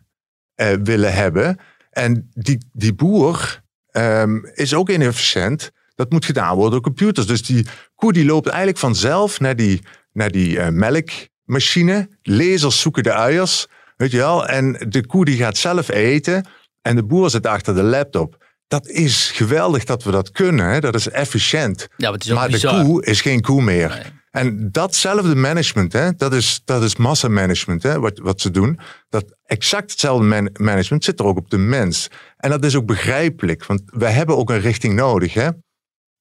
[0.55, 1.59] eh, willen hebben.
[1.91, 5.71] En die, die boer ehm, is ook inefficiënt.
[5.95, 7.27] Dat moet gedaan worden door computers.
[7.27, 12.09] Dus die koe die loopt eigenlijk vanzelf naar die, naar die eh, melkmachine.
[12.23, 13.67] Lasers zoeken de uiers.
[13.97, 14.47] Weet je wel?
[14.47, 16.47] En de koe die gaat zelf eten.
[16.83, 18.45] En de boer zit achter de laptop.
[18.69, 20.67] Dat is geweldig dat we dat kunnen.
[20.69, 20.81] Hè?
[20.81, 21.81] Dat is efficiënt.
[21.97, 22.79] Ja, maar het is ook Maar bizar.
[22.79, 23.89] de koe is geen koe meer.
[23.89, 24.03] Nee.
[24.31, 28.79] En datzelfde management, hè, dat is, dat is massamanagement, hè, wat, wat ze doen.
[29.09, 32.09] Dat exact hetzelfde man- management zit er ook op de mens.
[32.37, 35.35] En dat is ook begrijpelijk, want we hebben ook een richting nodig.
[35.35, 35.49] Hè?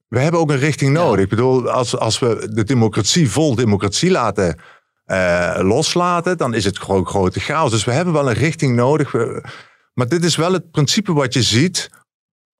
[0.08, 1.04] We hebben ook een richting Ja.
[1.04, 1.24] nodig.
[1.24, 4.60] Ik bedoel, als, als we de democratie vol democratie laten
[5.06, 7.72] eh, loslaten, dan is het gewoon grote chaos.
[7.72, 9.12] Dus we hebben wel een richting nodig.
[9.12, 9.44] We-
[9.94, 11.90] Maar dit is wel het principe wat je ziet.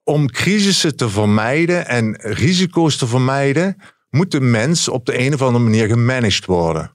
[0.08, 3.76] Om crisissen te vermijden en risico's te vermijden,
[4.10, 6.90] moet de mens op de een of andere manier gemanaged worden.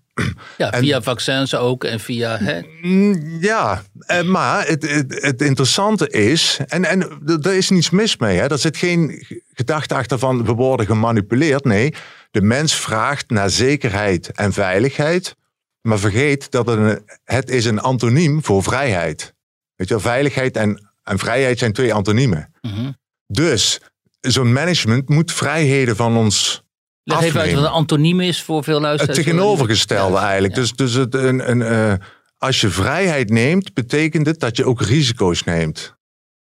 [0.58, 2.38] Ja, En- via vaccins ook en via...
[2.38, 7.90] Hè, Mm, Ja, eh, maar het, het, het interessante is, en, en er is niets
[7.90, 8.48] mis mee, hè?
[8.48, 11.64] er zit geen gedachte achter van we worden gemanipuleerd.
[11.64, 11.94] Nee,
[12.32, 15.36] de mens vraagt naar zekerheid en veiligheid,
[15.82, 19.34] maar vergeet dat het, een, het is een antoniem voor vrijheid.
[19.76, 22.54] Weet je, wel, veiligheid en, en vrijheid zijn twee antoniemen.
[22.62, 22.92] mhm.
[23.32, 23.80] Dus
[24.20, 26.64] zo'n management moet vrijheden van ons
[27.04, 29.18] Leg even uit wat een antoniem is voor veel Het luisteraars.
[29.18, 30.56] tegenovergestelde Ja, eigenlijk.
[30.56, 30.62] ja.
[30.62, 31.94] Dus, dus het, een, een, eh,
[32.38, 35.96] als je vrijheid neemt, betekent het dat je ook risico's neemt.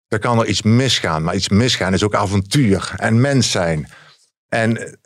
[0.08, 1.24] Dan kan er iets misgaan.
[1.24, 3.90] Maar iets misgaan is ook avontuur en mens zijn.
[4.50, 5.00] En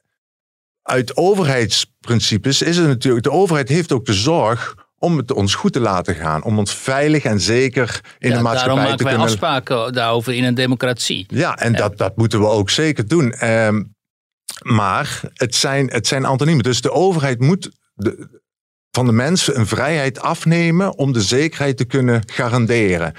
[0.81, 3.23] uit overheidsprincipes is het natuurlijk...
[3.23, 6.43] De overheid heeft ook de zorg om het ons goed te laten gaan.
[6.43, 9.29] Om ons veilig en zeker in Ja, de daarom maatschappij maken te wij kunnen...
[9.29, 11.25] afspraken daarover in een democratie.
[11.27, 13.31] Ja, en Dat, dat moeten we ook zeker doen.
[13.31, 13.83] Ehm,
[14.61, 16.63] maar het zijn, het zijn antoniemen.
[16.63, 18.39] Dus de overheid moet de,
[18.91, 23.13] van de mensen een vrijheid afnemen om de zekerheid te kunnen garanderen.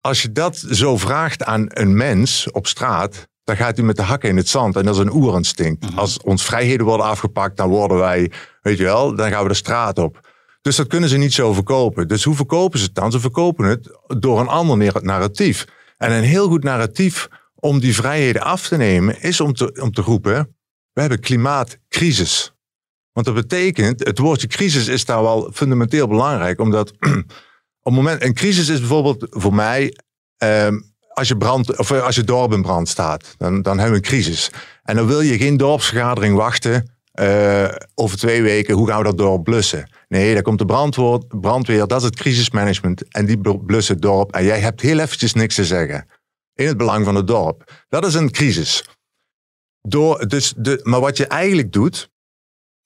[0.00, 4.02] Als je dat zo vraagt aan een mens op straat, dan gaat hij met de
[4.02, 4.76] hakken in het zand.
[4.76, 5.86] En dat is een oerinstinct.
[5.96, 9.54] Als ons vrijheden worden afgepakt, dan worden wij, weet je wel, dan gaan we de
[9.54, 10.30] straat op.
[10.62, 12.08] Dus dat kunnen ze niet zo verkopen.
[12.08, 13.10] Dus hoe verkopen ze het dan?
[13.12, 15.64] Ze verkopen het door een ander nar- narratief.
[15.98, 19.92] En een heel goed narratief om die vrijheden af te nemen, is om te, om
[19.92, 20.56] te roepen:
[20.92, 22.52] we hebben klimaatcrisis.
[23.12, 26.92] Want dat betekent, het woordje crisis is daar wel fundamenteel belangrijk, omdat
[27.82, 29.96] op moment, een crisis is bijvoorbeeld voor mij,
[30.36, 34.00] ehm, als je brand, of eh, als je dorp in brand staat, dan, dan hebben
[34.00, 34.50] we een crisis.
[34.82, 39.18] En dan wil je geen dorpsvergadering wachten eh, over twee weken, hoe gaan we dat
[39.18, 39.90] dorp blussen?
[40.12, 43.08] Nee, daar komt de brandweer, dat is het crisismanagement.
[43.08, 44.32] En die bl- blussen het dorp.
[44.32, 46.08] En jij hebt heel eventjes niks te zeggen.
[46.54, 47.84] In het belang van het dorp.
[47.88, 48.84] Dat is een crisis.
[49.80, 52.10] Door, dus de, maar wat je eigenlijk doet,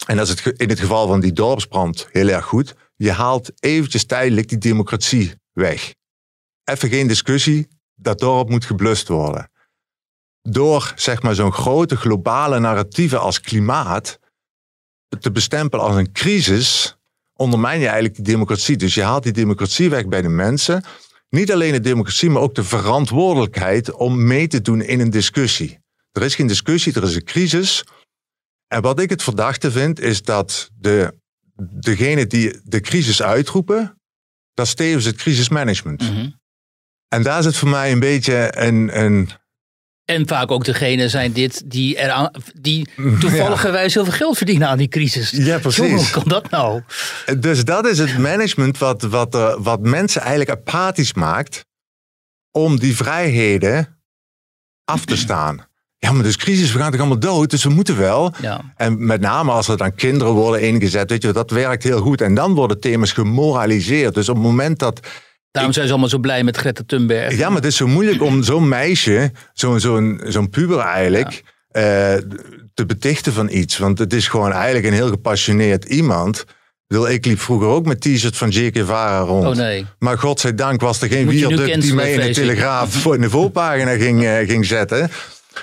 [0.07, 3.63] en dat is het, in het geval van die dorpsbrand heel erg goed, je haalt
[3.63, 5.95] eventjes tijdelijk die democratie weg.
[6.65, 9.51] Even geen discussie, dat dorp moet geblust worden.
[10.43, 14.19] Door zeg maar zo'n grote globale narratieven als klimaat
[15.21, 16.96] te bestempelen als een crisis,
[17.37, 18.77] ondermijn je eigenlijk die democratie.
[18.77, 20.85] Dus je haalt die democratie weg bij de mensen.
[21.29, 25.79] Niet alleen de democratie, maar ook de verantwoordelijkheid om mee te doen in een discussie.
[26.13, 27.85] Er is geen discussie, er is een crisis.
[28.67, 31.15] En wat ik het verdachte vind, is dat de,
[31.81, 34.01] degene die de crisis uitroepen,
[34.55, 36.03] dat is tevens het crisismanagement.
[36.03, 36.31] Mhm.
[37.09, 39.31] En daar zit voor mij een beetje een, een
[40.07, 42.89] En vaak ook degene zijn dit die, er aan, die
[43.21, 45.31] toevalligerwijs heel veel geld verdienen aan die crisis.
[45.31, 45.79] Ja, precies.
[45.79, 46.83] Jongen, hoe kan dat nou?
[47.39, 51.65] Dus dat is het management wat, wat, eh, wat mensen eigenlijk apathisch maakt
[52.51, 53.99] om die vrijheden
[54.85, 55.67] af te staan.
[55.99, 58.35] Ja, maar dus crisis, we gaan toch allemaal dood, dus we moeten wel.
[58.41, 58.61] Ja.
[58.77, 62.21] En met name als er dan kinderen worden ingezet, weet je, dat werkt heel goed.
[62.21, 64.15] En dan worden thema's gemoraliseerd.
[64.15, 65.01] Dus op het moment dat
[65.57, 67.37] Daarom zijn ze allemaal zo blij met Greta Thunberg.
[67.37, 71.83] Ja, maar het is zo moeilijk om zo'n meisje, zo'n zo'n zo'n puber eigenlijk, eh,
[72.75, 73.79] te betichten van iets.
[73.79, 76.41] Want het is gewoon eigenlijk een heel gepassioneerd iemand.
[76.41, 76.47] Ik
[76.87, 78.71] bedoel, Ik liep vroeger ook met t-shirt van J.
[78.73, 79.47] Guevara rond.
[79.47, 79.87] Oh nee.
[79.99, 82.31] Maar godzijdank was er geen wierduk die mij in de.
[82.31, 85.11] Telegraaf voor in de voorpagina ging, eh, ging zetten.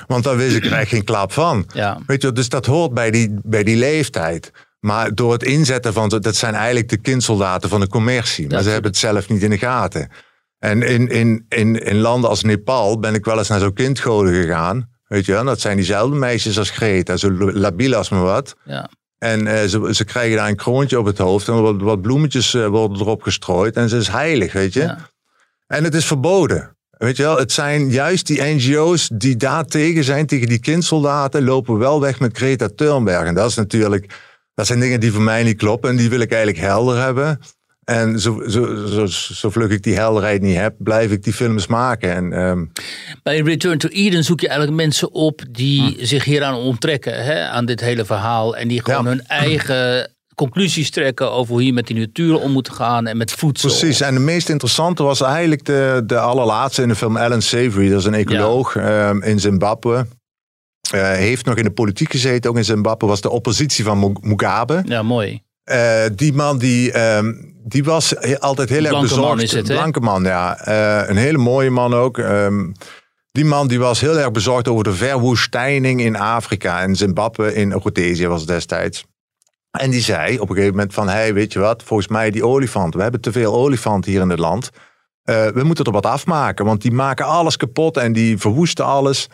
[0.07, 1.69] Want daar wist ik er echt geen klap van.
[1.73, 1.99] Ja.
[2.07, 4.51] Weet je, dus dat hoort bij die, bij die leeftijd.
[4.83, 8.47] Maar door het inzetten van, dat zijn eigenlijk de kindsoldaten van de commercie.
[8.47, 10.09] Maar Ja, ze hebben het zelf niet in de gaten.
[10.59, 14.33] En in, in, in, in landen als Nepal ben ik wel eens naar zo'n kindgoden
[14.33, 14.89] gegaan.
[15.07, 18.55] Weet je wel, dat zijn diezelfde meisjes als Greta, zo labiel als maar wat.
[18.65, 18.89] Ja.
[19.17, 22.53] En eh, ze, ze krijgen daar een kroontje op het hoofd en wat, wat bloemetjes
[22.53, 23.75] eh, worden erop gestrooid.
[23.75, 24.81] En ze is heilig, weet je.
[24.81, 24.97] Ja.
[25.67, 26.77] En het is verboden.
[26.89, 31.43] Weet je wel, het zijn juist die NGO's die daar tegen zijn, tegen die kindsoldaten,
[31.43, 33.27] lopen wel weg met Greta Thunberg.
[33.27, 36.19] En dat is natuurlijk, dat zijn dingen die voor mij niet kloppen en die wil
[36.19, 37.39] ik eigenlijk helder hebben.
[37.83, 41.67] En zo, zo, zo, zo vlug ik die helderheid niet heb, blijf ik die films
[41.67, 42.11] maken.
[42.13, 42.65] En, ehm,
[43.23, 46.05] Bij Return to Eden zoek je eigenlijk mensen op die Hm.
[46.05, 47.23] zich hieraan onttrekken.
[47.23, 48.55] Hè, aan dit hele verhaal.
[48.57, 49.09] En die gewoon Ja.
[49.09, 53.07] hun eigen conclusies trekken over hoe je met die natuur om moet gaan.
[53.07, 53.69] En met voedsel.
[53.69, 57.89] Precies, en de meest interessante was eigenlijk de, de allerlaatste in de film Alan Savory.
[57.89, 60.05] Dat is een ecoloog ehm, in Zimbabwe.
[60.91, 63.07] Eh, heeft nog in de politiek gezeten, ook in Zimbabwe.
[63.07, 64.81] Was de oppositie van Mu- Mugabe.
[64.85, 65.41] Ja, mooi.
[65.63, 69.29] Eh, die man die, ehm, die was he- altijd heel erg Blanke bezorgd.
[69.29, 69.73] man is het, hè?
[69.75, 70.57] Blanke man, ja.
[70.59, 72.17] Eh, een hele mooie man ook.
[72.17, 72.71] Ehm,
[73.31, 76.81] die man die was heel erg bezorgd over de verwoestijning in Afrika.
[76.81, 79.05] En Zimbabwe in Rhodesië was het destijds.
[79.71, 82.45] En die zei op een gegeven moment van, hey, weet je wat, volgens mij die
[82.45, 84.69] olifanten, we hebben te veel olifanten hier in het land.
[85.29, 89.27] Uh, we moeten er wat afmaken, want die maken alles kapot en die verwoesten alles.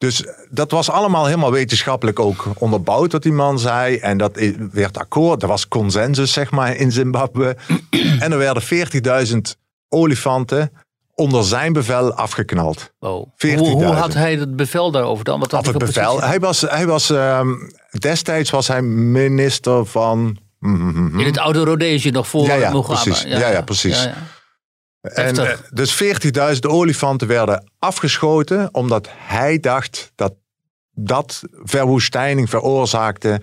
[0.00, 3.96] Dus dat was allemaal helemaal wetenschappelijk ook onderbouwd wat die man zei.
[3.96, 4.40] En dat
[4.72, 7.56] werd akkoord, er was consensus zeg maar in Zimbabwe.
[8.24, 8.62] en er werden
[9.28, 9.36] 40.000
[9.88, 10.72] olifanten
[11.14, 12.92] onder zijn bevel afgeknald.
[12.98, 13.26] Oh.
[13.38, 15.40] Hoe, hoe, had hij het bevel daarover dan?
[15.40, 16.22] Wat had het bevel?
[16.22, 20.38] Hij was, hij was um, destijds was hij minister van.
[20.60, 23.22] In het oude Rhodesië nog voor ja, ja, Precies.
[23.22, 24.08] Ja, ja, precies.
[25.00, 26.02] En, uh, dus
[26.54, 30.34] 40.000 olifanten werden afgeschoten omdat hij dacht dat
[30.90, 33.40] dat verwoestijning veroorzaakte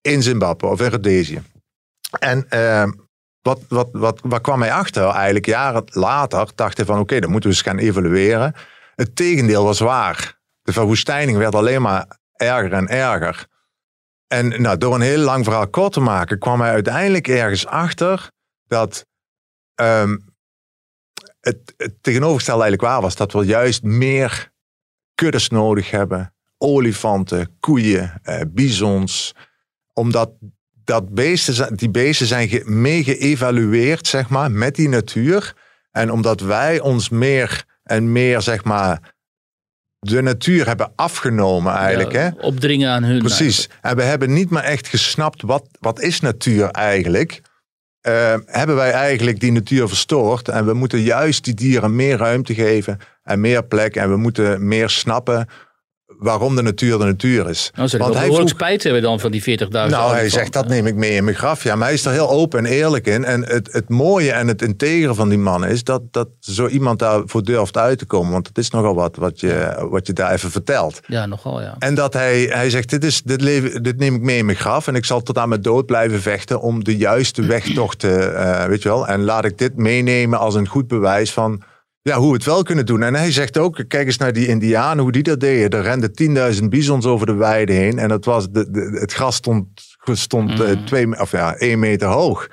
[0.00, 1.42] in Zimbabwe of in Rhodesië.
[2.18, 2.84] En uh,
[3.42, 5.08] wat, wat, wat, wat kwam hij achter?
[5.08, 8.54] Eigenlijk jaren later dacht hij van oké, dan moeten we eens gaan evalueren.
[8.94, 10.38] Het tegendeel was waar.
[10.62, 13.46] De verwoestijning werd alleen maar erger en erger.
[14.26, 18.30] En nou, door een heel lang verhaal kort te maken, kwam hij uiteindelijk ergens achter
[18.66, 19.06] dat
[19.74, 20.35] um,
[21.46, 23.16] het, het tegenovergestelde eigenlijk waar was.
[23.16, 24.50] Dat we juist meer
[25.14, 26.34] kuddes nodig hebben.
[26.58, 29.34] Olifanten, koeien, eh, bizons.
[29.92, 30.30] Omdat
[30.84, 35.54] dat beesten, die beesten zijn mee geëvalueerd, zeg maar, met die natuur.
[35.90, 39.14] En omdat wij ons meer en meer, zeg maar,
[39.98, 42.12] de natuur hebben afgenomen eigenlijk.
[42.12, 42.28] hè?
[42.40, 43.18] Opdringen aan hun.
[43.18, 43.68] Precies.
[43.80, 47.40] En we hebben niet meer echt gesnapt wat, wat is natuur eigenlijk.
[48.08, 50.48] Uh, hebben wij eigenlijk die natuur verstoord.
[50.48, 53.96] En we moeten juist die dieren meer ruimte geven en meer plek.
[53.96, 55.48] En we moeten meer snappen
[56.06, 57.70] waarom de natuur de natuur is.
[57.74, 58.48] Nou, Want hij vroeg...
[58.48, 61.36] spijt hebben dan van die 40.000 Nou, hij zegt dat neem ik mee in mijn
[61.36, 61.62] graf.
[61.62, 63.24] Ja, maar hij is er heel open en eerlijk in.
[63.24, 66.98] En het, het mooie en het integere van die man is dat, dat zo iemand
[66.98, 68.32] daarvoor durft uit te komen.
[68.32, 71.00] Want het is nogal wat wat je, wat je daar even vertelt.
[71.06, 71.74] Ja, nogal ja.
[71.78, 74.58] En dat hij, hij zegt, dit, is, dit, leven, dit neem ik mee in mijn
[74.58, 74.86] graf.
[74.86, 78.32] En ik zal tot aan mijn dood blijven vechten om de juiste weg toch te,
[78.32, 79.06] uh, weet je wel.
[79.06, 81.62] En laat ik dit meenemen als een goed bewijs van
[82.06, 83.02] ja, hoe we het wel kunnen doen.
[83.02, 85.78] En hij zegt ook, kijk eens naar die indianen, hoe die dat deden.
[85.78, 87.98] Er renden 10.000 bizons over de weide heen.
[87.98, 89.66] En dat was de, de het gras stond,
[90.04, 92.48] stond uh, twee, of ja, één meter hoog.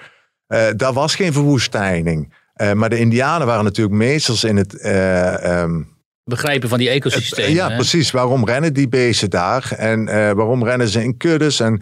[0.47, 2.33] Uh, daar was geen verwoestijning.
[2.55, 4.85] Uh, maar de indianen waren natuurlijk meesters in het...
[4.85, 5.91] Um,
[6.23, 7.53] Begrijpen van die ecosystemen.
[7.53, 8.11] ja, precies.
[8.11, 9.73] Waarom rennen die beesten daar?
[9.77, 11.59] En waarom rennen ze in kuddes?
[11.59, 11.81] En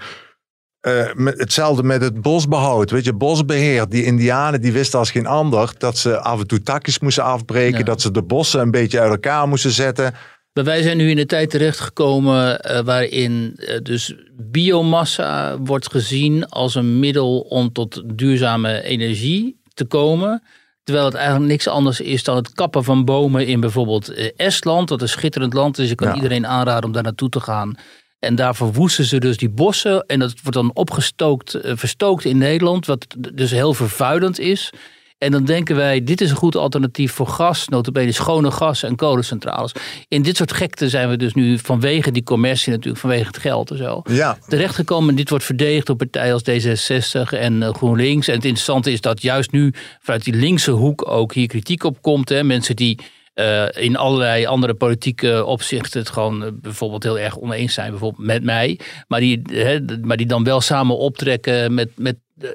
[0.81, 2.91] uh, met, hetzelfde met het bosbehoud.
[2.91, 3.89] Weet je, bosbeheer.
[3.89, 7.85] Die indianen die wisten als geen ander dat ze af en toe takjes moesten afbreken.
[7.85, 10.13] Dat ze de bossen een beetje uit elkaar moesten zetten.
[10.53, 16.49] Maar wij zijn nu in een tijd terechtgekomen uh, waarin uh, dus biomassa wordt gezien
[16.49, 20.43] als een middel om tot duurzame energie te komen.
[20.83, 24.87] Terwijl het eigenlijk niks anders is dan het kappen van bomen in bijvoorbeeld Estland.
[24.87, 25.89] Dat een schitterend land is.
[25.89, 27.75] Ik kan iedereen aanraden om daar naartoe te gaan.
[28.21, 30.05] En daar verwoesten ze dus die bossen.
[30.07, 32.85] En dat wordt dan opgestookt, eh, verstookt in Nederland.
[32.85, 34.71] Wat dus heel vervuilend is.
[35.17, 38.95] En dan denken wij, dit is een goed alternatief voor gas, notabene schone gas en
[38.95, 39.71] kolencentrales.
[40.07, 43.71] In dit soort gekte zijn we dus nu vanwege die commercie natuurlijk, vanwege het geld
[43.71, 44.37] en zo, ja.
[44.47, 45.15] terechtgekomen.
[45.15, 48.27] Dit wordt verdedigd door partijen als D66 en eh, GroenLinks.
[48.27, 52.01] En het interessante is dat juist nu vanuit die linkse hoek ook hier kritiek op
[52.01, 52.29] komt.
[52.29, 52.43] Hè.
[52.43, 52.99] Mensen die
[53.35, 58.27] uh, in allerlei andere politieke opzichten het gewoon uh, bijvoorbeeld heel erg oneens zijn, bijvoorbeeld
[58.27, 58.79] met mij.
[59.07, 62.49] Maar die, hè, maar die dan wel samen optrekken met, met uh,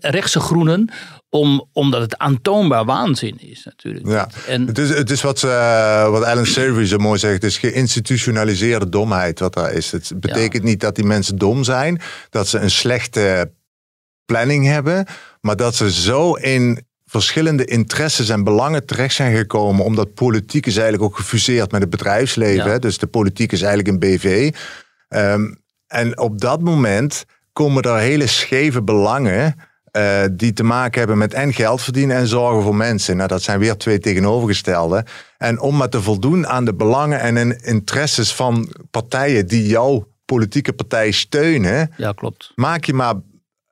[0.00, 0.90] rechtse groenen.
[1.28, 4.06] Om, omdat het aantoonbaar waanzin is natuurlijk.
[4.06, 4.28] Ja.
[4.46, 7.34] En, het, is, het is wat, wat Alan Savory zo mooi zegt.
[7.34, 9.92] Het is geïnstitutionaliseerde domheid wat daar is.
[9.92, 12.00] Het betekent niet dat die mensen dom zijn.
[12.30, 13.52] Dat ze een slechte
[14.24, 15.06] planning hebben.
[15.40, 19.84] Maar dat ze zo in verschillende interesses en belangen terecht zijn gekomen.
[19.84, 22.80] Omdat politiek is eigenlijk ook gefuseerd met het bedrijfsleven.
[22.80, 24.54] Dus de politiek is eigenlijk een BV.
[25.08, 29.54] Um, en op dat moment komen er hele scheve belangen.
[29.96, 33.16] Uh, die te maken hebben met en geld verdienen en zorgen voor mensen.
[33.16, 35.04] Nou, dat zijn weer twee tegenovergestelde.
[35.38, 40.72] En om maar te voldoen aan de belangen en interesses van partijen die jouw politieke
[40.72, 41.90] partij steunen.
[41.96, 42.52] Ja, klopt.
[42.54, 43.14] Maak je maar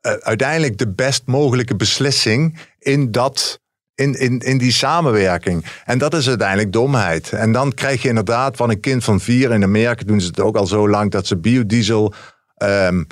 [0.02, 3.60] uh, uiteindelijk de best mogelijke beslissing in dat.
[3.94, 5.64] In, in, in die samenwerking.
[5.84, 7.32] En dat is uiteindelijk domheid.
[7.32, 9.52] En dan krijg je inderdaad van een kind van vier.
[9.52, 12.12] In Amerika doen ze het ook al zo lang dat ze biodiesel
[12.62, 13.06] um,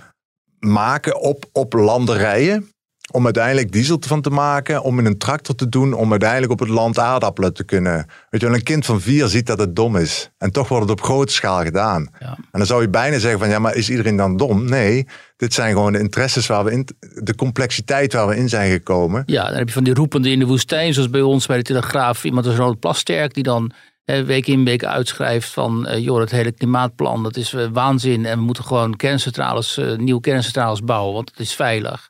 [0.59, 2.73] maken op, op landerijen
[3.11, 6.59] om uiteindelijk diesel van te maken, om in een tractor te doen, om uiteindelijk op
[6.59, 8.07] het land aardappelen te kunnen.
[8.31, 10.31] Weet je wel, een kind van vier ziet dat het dom is.
[10.39, 12.09] En toch wordt het op grote schaal gedaan.
[12.21, 12.37] Ja.
[12.37, 14.65] En dan zou je bijna zeggen van, ja, maar is iedereen dan dom?
[14.65, 18.71] Nee, dit zijn gewoon de interesses waar we in, de complexiteit waar we in zijn
[18.71, 19.23] gekomen.
[19.27, 21.63] Ja, dan heb je van die roepende in de woestijn, zoals bij ons bij de
[21.63, 23.73] Telegraaf, iemand als Ronald Plasterk, die dan
[24.15, 28.27] week in week uitschrijft van eh, joh, het hele klimaatplan, dat is eh, waanzin.
[28.27, 32.09] En we moeten gewoon kerncentrales, eh, nieuwe kerncentrales bouwen, want het is veilig.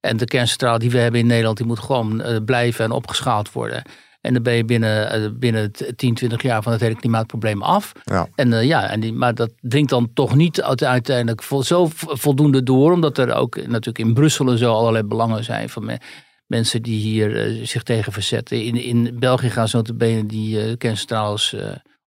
[0.00, 3.52] En de kerncentrale die we hebben in Nederland, die moet gewoon eh, blijven en opgeschaald
[3.52, 3.82] worden.
[4.20, 7.62] En dan ben je binnen, eh, binnen t- 10, 20 jaar van het hele klimaatprobleem
[7.62, 7.92] af.
[8.04, 8.28] Ja.
[8.34, 11.88] En eh, ja, en die, maar dat dringt dan toch niet uite- uiteindelijk vo- zo
[11.94, 12.92] voldoende door.
[12.92, 15.98] Omdat er ook natuurlijk in Brussel en zo allerlei belangen zijn van me-
[16.46, 18.62] mensen die hier zich tegen verzetten.
[18.64, 21.54] In, in België gaan ze notabene die eh kerncentrales,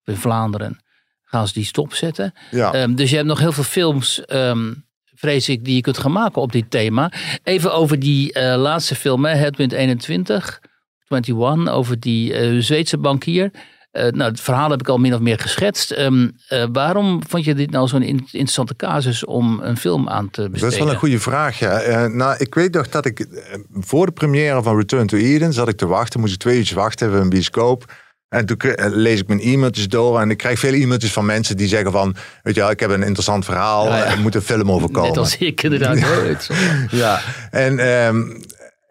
[0.05, 0.79] in Vlaanderen,
[1.25, 2.33] gaan ze die stopzetten.
[2.51, 2.73] Ja.
[2.73, 4.73] Ehm, dus je hebt nog heel veel films, ehm,
[5.15, 7.13] vrees ik, die je kunt gaan maken op dit thema.
[7.43, 10.61] Even over die eh, laatste film, hè, Headwind 21,
[11.09, 13.51] 21, over die eh, Zweedse bankier.
[13.91, 15.91] Eh, nou, het verhaal heb ik al min of meer geschetst.
[15.91, 20.31] Ehm, eh, waarom vond je dit nou zo'n in- interessante casus om een film aan
[20.31, 20.61] te besteden?
[20.61, 22.07] Dat is wel een goede vraag, ja.
[22.07, 23.27] Nou, ik weet nog dat ik
[23.71, 26.21] voor de première van Return to Eden zat ik te wachten.
[26.21, 27.93] Moest ik twee uurtjes wachten, hebben we een bioscoop.
[28.33, 31.57] En toen eh, lees ik mijn e-mailtjes door en ik krijg veel e-mailtjes van mensen
[31.57, 34.05] die zeggen van, weet je wel, ik heb een interessant verhaal, Ja, ja.
[34.05, 35.09] er moet een film over komen.
[35.09, 35.99] Net als ik inderdaad.
[36.91, 38.23] Ja, en ehm,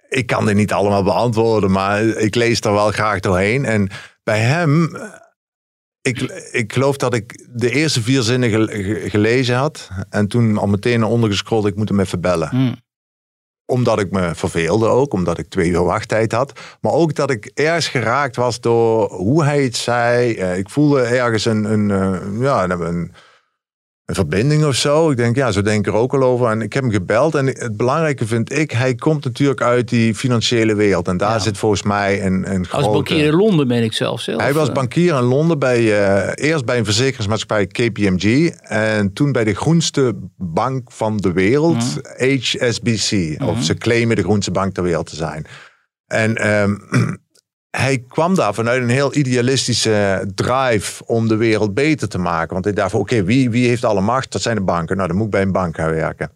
[0.10, 3.66] ik kan dit niet allemaal beantwoorden, maar ik lees er wel graag doorheen.
[3.66, 3.90] En
[4.24, 5.04] bij hem, eh,
[6.02, 6.20] ik,
[6.52, 9.90] ik geloof dat ik de eerste vier zinnen gel- ge- gelezen had.
[10.10, 12.50] En toen al meteen naar onder gescrolld, ik moet hem even bellen.
[12.50, 12.76] Hmm.
[13.72, 16.60] Omdat ik me verveelde ook, omdat ik twee uur wachttijd had.
[16.82, 20.34] Maar ook dat ik ergens geraakt was door hoe hij het zei.
[20.34, 23.14] Eh, ik voelde ergens een, een, eh, ja, een,
[24.12, 25.12] een verbinding of zo.
[25.12, 26.48] Ik denk, ja, zo denk ik er ook al over.
[26.48, 27.36] En ik heb hem gebeld.
[27.36, 31.08] En het belangrijke vind ik, hij komt natuurlijk uit die financiële wereld.
[31.08, 31.40] En daar Ja.
[31.40, 32.90] zit volgens mij een, een Als grote...
[32.90, 34.42] bankier in Londen ben ik zelf zelf.
[34.42, 34.74] Hij was eh.
[34.74, 40.14] bankier in Londen bij, eh, eerst bij een verzekeringsmaatschappij KPMG en toen bij de groenste
[40.38, 41.84] bank van de wereld,
[42.18, 43.42] HSBC.
[43.44, 45.46] Of ze claimen de groenste bank ter wereld te zijn.
[46.08, 46.76] En ehm,
[47.72, 52.54] hij kwam daar vanuit een heel idealistische drive om de wereld beter te maken.
[52.54, 54.32] Want hij dacht van oké, wie, wie heeft alle macht?
[54.32, 54.96] Dat zijn de banken.
[54.96, 56.32] Nou, dan moet ik bij een bank gaan werken.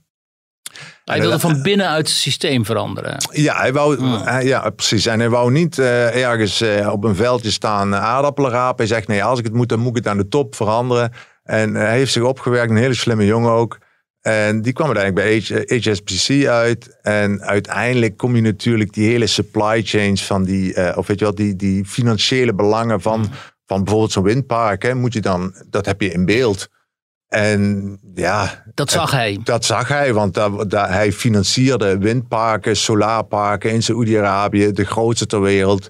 [1.05, 3.17] Hij wilde van binnenuit het systeem veranderen.
[3.31, 5.05] Ja, hij wou, hij- ja, precies.
[5.05, 8.77] En hij wou niet eh, ergens eh, op een veldje staan eh, aardappelen rapen.
[8.77, 11.11] Hij zegt, nee, als ik het moet, dan moet ik het aan de top veranderen.
[11.43, 13.77] En eh, hij heeft zich opgewerkt, een hele slimme jongen ook.
[14.25, 16.99] En die kwam uiteindelijk bij HSBC uit.
[17.01, 21.25] En uiteindelijk kom je natuurlijk die hele supply chains van die, eh, of weet je
[21.25, 23.31] wel, die, die financiële belangen van,
[23.65, 24.83] van bijvoorbeeld zo'n windpark.
[24.83, 26.67] Hè, moet je dan, dat heb je in beeld.
[27.27, 29.39] En ja, Dat zag hij.
[29.43, 35.41] dat zag hij, want daar, daar, hij financierde windparken, solarparken in Saoedi-Arabië, de grootste ter
[35.41, 35.87] wereld.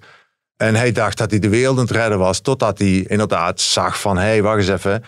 [0.58, 4.00] En hij dacht dat hij de wereld aan het redden was, totdat hij inderdaad zag
[4.00, 5.04] van, hé, hey, wacht eens even.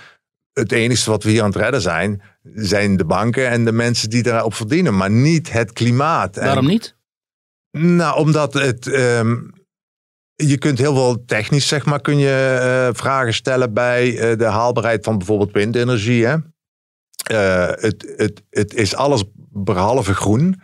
[0.53, 2.21] Het enige wat we hier aan het redden zijn,
[2.55, 6.38] zijn de banken en de mensen die daarop verdienen, maar niet het klimaat.
[6.38, 6.95] En- Waarom niet?
[7.71, 8.88] nou, omdat het.
[8.88, 9.36] ehm,
[10.36, 14.45] je kunt heel veel technisch, zeg maar, kun je eh, vragen stellen bij eh, de
[14.45, 16.25] haalbaarheid van bijvoorbeeld windenergie.
[16.25, 16.36] Hè?
[17.23, 20.62] Eh, het, het, het is alles behalve groen.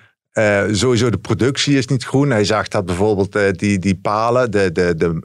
[0.71, 2.29] Sowieso de productie is niet groen.
[2.29, 5.19] Hij zag dat bijvoorbeeld die, die palen, de, de, de,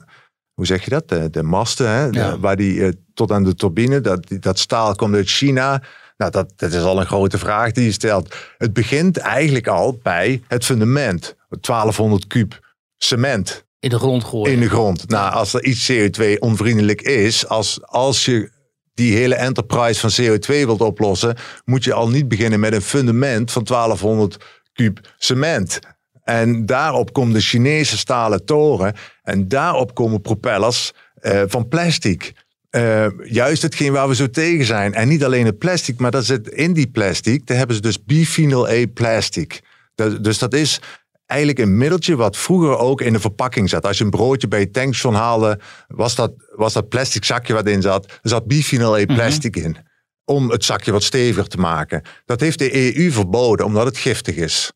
[0.54, 1.08] hoe zeg je dat?
[1.08, 2.10] De, de masten, hè?
[2.10, 5.82] De- waar die tot aan de turbine, dat, dat staal komt uit China.
[6.18, 8.34] Nou, dat, dat is al een grote vraag die je stelt.
[8.58, 11.36] Het begint eigenlijk al bij het fundament.
[11.60, 12.60] 1200 kuub
[12.96, 14.52] cement In de grond gooien.
[14.52, 15.08] in de grond.
[15.08, 18.50] Nou, als er iets CO2-onvriendelijk is, als, als je
[18.94, 23.50] die hele enterprise van CO2 wilt oplossen, moet je al niet beginnen met een fundament
[23.50, 24.36] van 1200
[24.72, 25.78] kuub cement.
[26.22, 32.32] En daarop komt de Chinese stalen toren en daarop komen propellers eh, van plastic.
[32.70, 34.94] Eh, juist hetgeen waar we zo tegen zijn.
[34.94, 37.46] En niet alleen het plastic, maar dat zit in die plastic.
[37.46, 39.60] Daar hebben ze dus biphenyl A plastic.
[39.94, 40.80] Dat- dus dat is
[41.26, 43.86] eigenlijk een middeltje wat vroeger ook in de verpakking zat.
[43.86, 47.66] Als je een broodje bij je tankstation haalde, was dat, was dat plastic zakje wat
[47.68, 48.04] in zat.
[48.06, 49.76] Er zat biphenyl A plastic in.
[50.24, 52.02] Om het zakje wat steviger te maken.
[52.24, 54.72] Dat heeft de EU verboden, omdat het giftig is.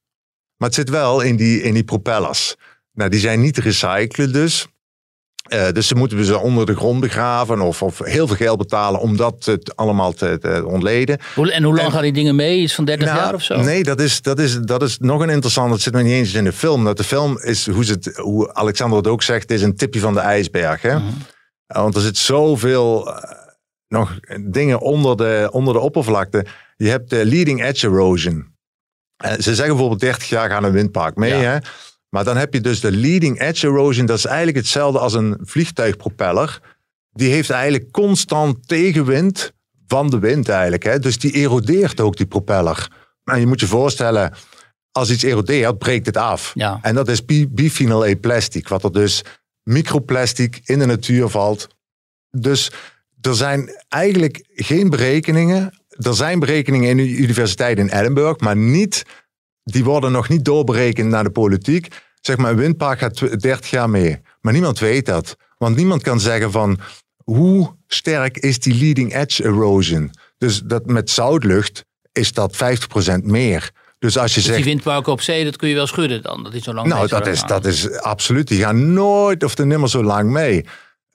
[0.56, 2.54] Maar het zit wel in die, in die propellers.
[2.92, 4.66] Nou, die zijn niet te recyclen dus.
[5.52, 9.00] Eh, dus ze moeten ze onder de grond begraven of, of heel veel geld betalen
[9.00, 11.18] om dat het allemaal te, te ontleden.
[11.18, 12.60] En hoe lang En- gaan die dingen mee?
[12.60, 13.60] Iets van 30 Nou, jaar of zo?
[13.60, 15.70] Nee, dat is, dat, is, dat is nog een interessant.
[15.70, 16.84] Dat zit nog niet eens in de film.
[16.84, 20.00] Dat de film is, hoe, ze het, hoe Alexander het ook zegt, is een tipje
[20.00, 20.82] van de ijsberg.
[20.82, 20.94] Hè?
[20.98, 21.06] Mhm.
[21.06, 23.30] Uh, Want er zit zoveel eh,
[23.88, 26.46] nog dingen onder de, onder de oppervlakte.
[26.76, 28.54] Je hebt de leading edge erosion.
[29.16, 31.34] Eh, ze zeggen bijvoorbeeld 30 jaar gaan een windpark mee.
[31.34, 31.50] Ja.
[31.50, 31.58] Hè?
[32.14, 34.06] Maar dan heb je dus de leading edge erosion.
[34.06, 36.60] Dat is eigenlijk hetzelfde als een vliegtuigpropeller.
[37.12, 39.52] Die heeft eigenlijk constant tegenwind
[39.86, 40.82] van de wind eigenlijk.
[40.82, 40.98] Hè?
[40.98, 42.88] Dus die erodeert ook die propeller.
[43.24, 44.32] En je moet je voorstellen,
[44.92, 46.50] als iets erodeert, breekt het af.
[46.54, 46.78] Ja.
[46.82, 48.68] En dat is bi- biphenyl A plastic.
[48.68, 49.24] Wat er dus
[49.62, 51.68] microplastic in de natuur valt.
[52.30, 52.72] dus
[53.20, 55.82] er zijn eigenlijk geen berekeningen.
[55.88, 59.02] Er zijn berekeningen in de universiteit in Edinburgh, maar niet,
[59.64, 61.88] die worden nog niet doorberekend naar de politiek.
[62.20, 64.20] Zeg maar, een windpark gaat 30 jaar mee.
[64.40, 65.36] Maar niemand weet dat.
[65.58, 66.78] Want niemand kan zeggen van
[67.24, 70.10] hoe sterk is die leading edge erosion.
[70.38, 72.58] Dus dat met zoutlucht is dat 50%
[73.22, 73.70] meer.
[73.98, 74.56] Dus als je Dus zegt.
[74.56, 76.42] die windparken op zee, dat kun je wel schudden dan.
[76.42, 78.48] Dat is zo lang Nou, dat is, dat is absoluut.
[78.48, 80.64] Die gaan nooit of de nimmer zo lang mee.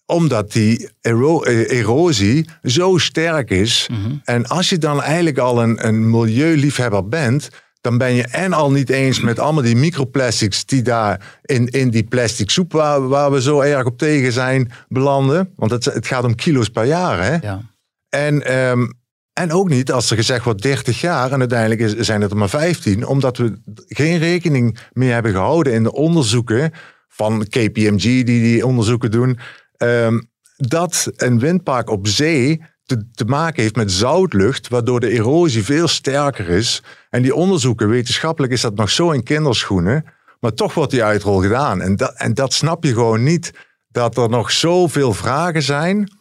[0.05, 3.87] Omdat die ero- eh, erosie zo sterk is.
[3.91, 4.15] Mhm.
[4.23, 7.49] En als je dan eigenlijk al een, een milieuliefhebber bent.
[7.87, 11.89] Dan ben je en al niet eens met allemaal die microplastics die daar in, in
[11.89, 15.53] die plastic soep waar, waar we zo erg op tegen zijn belanden.
[15.55, 17.23] Want het, het gaat om kilo's per jaar.
[17.23, 17.47] Hè?
[17.47, 17.61] Ja.
[18.09, 18.87] En, ehm,
[19.33, 22.37] en ook niet als er gezegd wordt 30 jaar en uiteindelijk is, zijn het er
[22.37, 26.71] maar 15, omdat we geen rekening meer hebben gehouden in de onderzoeken
[27.07, 29.39] van KPMG die die onderzoeken doen,
[29.77, 30.19] ehm,
[30.55, 35.87] dat een windpark op zee te, te maken heeft met zoutlucht, waardoor de erosie veel
[35.87, 36.83] sterker is.
[37.09, 40.05] En die onderzoeken, wetenschappelijk is dat nog zo in kinderschoenen,
[40.39, 41.81] maar toch wordt die uitrol gedaan.
[41.81, 43.53] En dat, en dat snap je gewoon niet,
[43.87, 46.11] dat er nog zoveel vragen zijn.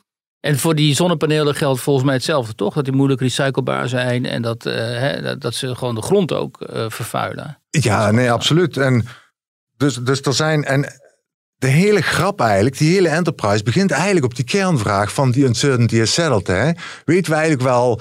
[0.41, 2.75] En voor die zonnepanelen geldt volgens mij hetzelfde, toch?
[2.75, 6.85] Dat die moeilijk recyclebaar zijn en dat, eh, dat ze gewoon de grond ook eh,
[6.89, 7.59] vervuilen.
[7.71, 8.77] Ja, nee, absoluut.
[8.77, 9.07] En
[9.77, 10.65] dus, dus er zijn.
[10.65, 10.85] En
[11.59, 15.97] de hele grap eigenlijk, die hele enterprise, begint eigenlijk op die kernvraag van die uncertainty
[15.97, 16.47] is settled.
[16.47, 16.71] Hè?
[17.05, 18.01] Weten we eigenlijk wel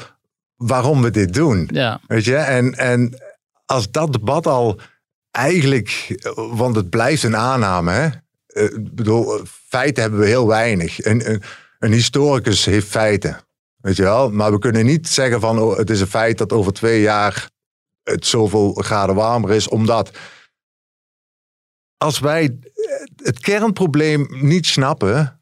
[0.55, 1.69] waarom we dit doen?
[1.71, 2.35] Ja, Weet je?
[2.35, 3.19] En, en
[3.65, 4.79] als dat debat al
[5.31, 7.91] eigenlijk, want het blijft een aanname.
[7.91, 8.09] Hè?
[8.47, 11.05] Eh, Ik bedoel, feiten hebben we heel weinig.
[11.05, 11.41] Een, een,
[11.79, 13.39] een historicus heeft feiten.
[13.75, 14.31] Weet je wel?
[14.31, 17.49] Maar we kunnen niet zeggen van oh, het is een feit dat over twee jaar
[18.03, 20.11] het zoveel graden warmer is, omdat
[21.97, 22.59] als wij
[23.23, 25.39] het kernprobleem niet snappen,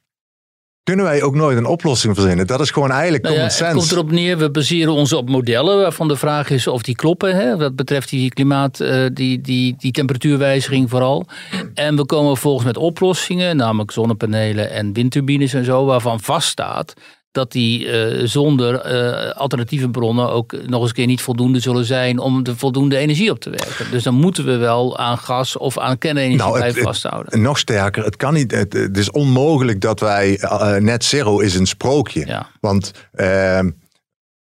[0.84, 2.48] kunnen wij ook nooit een oplossing verzinnen.
[2.48, 3.88] Dat is gewoon eigenlijk nou ja, common het sense.
[3.88, 7.36] komt erop neer, we baseren ons op modellen waarvan de vraag is of die kloppen.
[7.36, 7.58] Hè?
[7.58, 11.26] Wat betreft die klimaat, eh, die, die, die temperatuurwijziging vooral.
[11.74, 16.94] En we komen vervolgens met oplossingen, namelijk zonnepanelen en windturbines en zo, waarvan vaststaat
[17.34, 21.86] dat die eh, zonder eh, alternatieve bronnen ook nog eens een keer niet voldoende zullen
[21.86, 23.92] zijn om de voldoende energie op te werken.
[23.92, 27.32] Dus dan moeten we wel aan gas of aan kernenergie Nou, blijven het- vasthouden.
[27.34, 28.52] En Nog sterker, het kan niet.
[28.52, 32.26] Het, het is onmogelijk dat wij eh, net zero is een sprookje.
[32.26, 32.50] Ja.
[32.60, 33.70] Want ehm,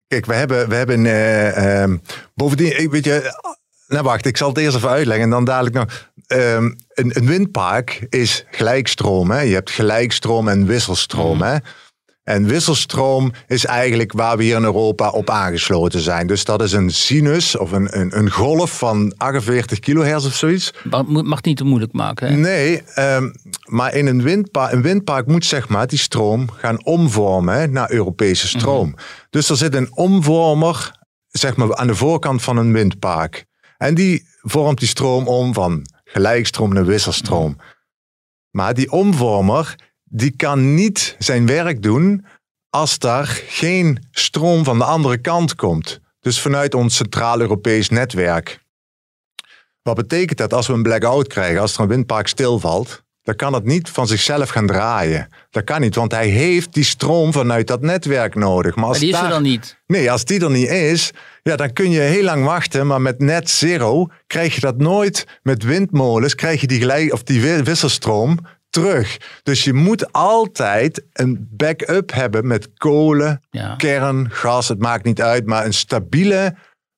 [0.07, 1.97] kijk, we hebben, we hebben eh, ehm,
[2.35, 3.39] bovendien, ik weet je,
[3.89, 6.11] nou wacht, ik zal het eerst even uitleggen en dan dadelijk nog.
[6.27, 9.31] Ehm, een, een windpark is gelijkstroom.
[9.31, 9.41] Hè?
[9.41, 11.37] Je hebt gelijkstroom en wisselstroom.
[11.39, 11.47] Mhm.
[11.47, 11.57] Hè?
[12.25, 16.27] En wisselstroom is eigenlijk waar we hier in Europa op aangesloten zijn.
[16.27, 20.73] Dus dat is een sinus of een, een, een golf van 48 kilohertz of zoiets.
[20.91, 22.29] Het mag niet te moeilijk maken.
[22.29, 22.37] Hè?
[22.37, 23.31] Nee, ehm,
[23.65, 27.91] maar in een windpark, een windpark moet zeg maar die stroom gaan omvormen hè, naar
[27.91, 28.95] Europese stroom.
[29.31, 30.93] Dus er zit een omvormer
[31.29, 33.45] zeg maar aan de voorkant van een windpark.
[33.77, 37.57] En die vormt die stroom om van gelijkstroom naar wisselstroom.
[38.51, 39.75] Maar die omvormer
[40.17, 42.25] die kan niet zijn werk doen
[42.71, 46.01] als daar geen stroom van de andere kant komt.
[46.21, 48.63] Dus vanuit ons Centraal-Europees netwerk.
[49.83, 53.53] Wat betekent dat als we een blackout krijgen, als er een windpark stilvalt, dan kan
[53.53, 55.29] het niet van zichzelf gaan draaien.
[55.51, 58.75] Dat kan niet, want hij heeft die stroom vanuit dat netwerk nodig.
[58.75, 59.79] Maar als Maar die is er dan niet.
[59.87, 61.11] Nee, als die er niet is,
[61.43, 62.87] ja, dan kun je heel lang wachten.
[62.87, 65.27] Maar met net zero krijg je dat nooit.
[65.43, 68.39] Met windmolens krijg je die, gelijk, of die wi- wisselstroom
[68.75, 69.17] terug.
[69.43, 73.75] Dus je moet altijd een backup hebben met kolen, Ja.
[73.77, 74.69] kern, gas.
[74.69, 76.55] Het maakt niet uit, maar een stabiele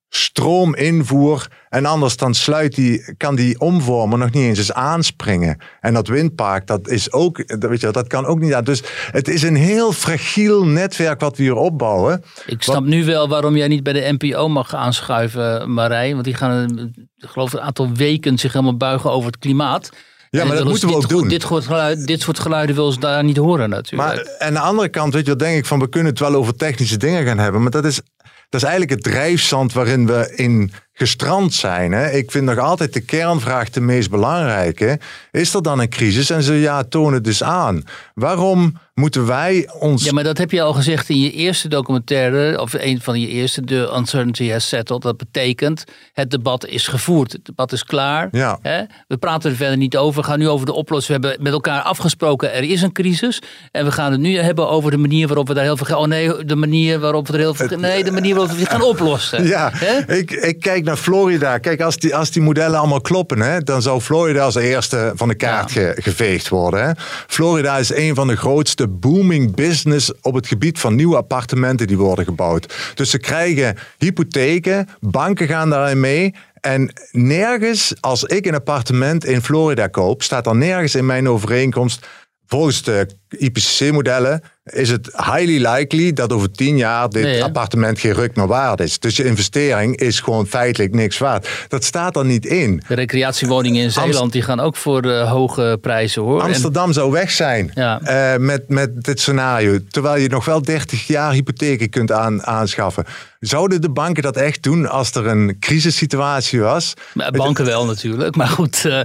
[0.09, 1.47] stroominvoer.
[1.69, 5.57] En anders dan sluit die, kan die omvormer nog niet eens eens aanspringen.
[5.79, 8.63] En dat windpark, dat is ook, dat weet je, dat kan ook niet aan.
[8.63, 12.23] Dus het is een heel fragiel netwerk wat we hier opbouwen.
[12.45, 16.11] Ik snap nu wel waarom jij niet bij de NPO mag aanschuiven, Marij.
[16.13, 16.83] Want die gaan, eh,
[17.15, 19.89] ik geloof een aantal weken zich helemaal buigen over het klimaat.
[20.29, 21.27] Ja, maar dat moeten we dit, ook doen.
[21.27, 24.15] Dit, soort geluiden, dit soort geluiden wil ze daar niet horen natuurlijk.
[24.15, 26.35] Maar aan de andere kant, weet je, wat denk ik van we kunnen het wel
[26.35, 28.01] over technische dingen gaan hebben, maar dat is,
[28.49, 31.91] dat is eigenlijk het drijfzand waarin we in gestrand zijn.
[31.91, 32.09] Hè?
[32.11, 34.99] Ik vind nog altijd de kernvraag de meest belangrijke.
[35.31, 36.29] Is er dan een crisis?
[36.29, 37.83] En zo ja, toon het dus aan.
[38.13, 40.03] Waarom moeten wij ons.
[40.03, 43.27] Ja, maar dat heb je al gezegd in je eerste documentaire, of een van je
[43.27, 45.01] eerste, The Uncertainty Has Settled.
[45.01, 45.83] Dat betekent,
[46.13, 47.31] het debat is gevoerd.
[47.31, 48.27] Het debat is klaar.
[48.31, 48.59] Ja.
[48.61, 48.81] Hè?
[49.07, 50.21] We praten er verder niet over.
[50.21, 51.21] We gaan nu over de oplossing.
[51.21, 53.41] We hebben met elkaar afgesproken, er is een crisis.
[53.71, 55.97] En we gaan het nu hebben over de manier waarop we daar heel veel...
[55.97, 57.77] Oh nee, de manier waarop we er heel veel...
[57.77, 59.45] Nee, de manier waarop we het gaan oplossen.
[59.47, 60.15] Ja, Hè?
[60.15, 61.57] ik, ik kijk naar Florida.
[61.57, 65.27] Kijk, als die, als die modellen allemaal kloppen, hè, dan zou Florida als eerste van
[65.27, 66.85] de kaart ge- geveegd worden.
[66.85, 66.91] Hè.
[67.27, 71.97] Florida is een van de grootste booming business op het gebied van nieuwe appartementen die
[71.97, 72.91] worden gebouwd.
[72.95, 76.33] Dus ze krijgen hypotheken, banken gaan daarin mee.
[76.59, 82.07] En nergens, als ik een appartement in Florida koop, staat er nergens in mijn overeenkomst.
[82.47, 88.13] Volgens de IPCC-modellen is het highly likely dat over tien jaar dit Nee, appartement geen
[88.13, 88.99] ruk meer waard is.
[88.99, 91.47] Dus je investering is gewoon feitelijk niks waard.
[91.67, 92.83] Dat staat er niet in.
[92.87, 96.39] De recreatiewoningen in Zeeland die gaan ook voor eh, hoge prijzen hoor.
[96.39, 98.01] En- Amsterdam zou weg zijn Ja.
[98.01, 99.77] eh, met, met dit scenario.
[99.89, 103.05] Terwijl je nog wel 30 jaar hypotheken kunt aan, aanschaffen.
[103.39, 106.93] Zouden de banken dat echt doen als er een crisissituatie was?
[107.13, 108.99] Maar banken wel natuurlijk, maar goed, eh,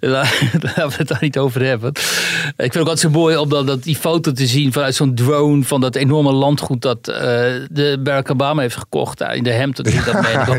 [0.00, 0.28] la-
[0.60, 1.88] laten we het daar niet over hebben.
[1.90, 2.02] Ik
[2.56, 5.14] vind het ook altijd zo mooi om dan dat die foto te zien vanuit zo'n
[5.14, 7.16] drone van dat enorme landgoed dat eh,
[7.70, 9.84] de Barack Obama heeft gekocht daar in de Hampton.
[9.84, 10.16] Die dat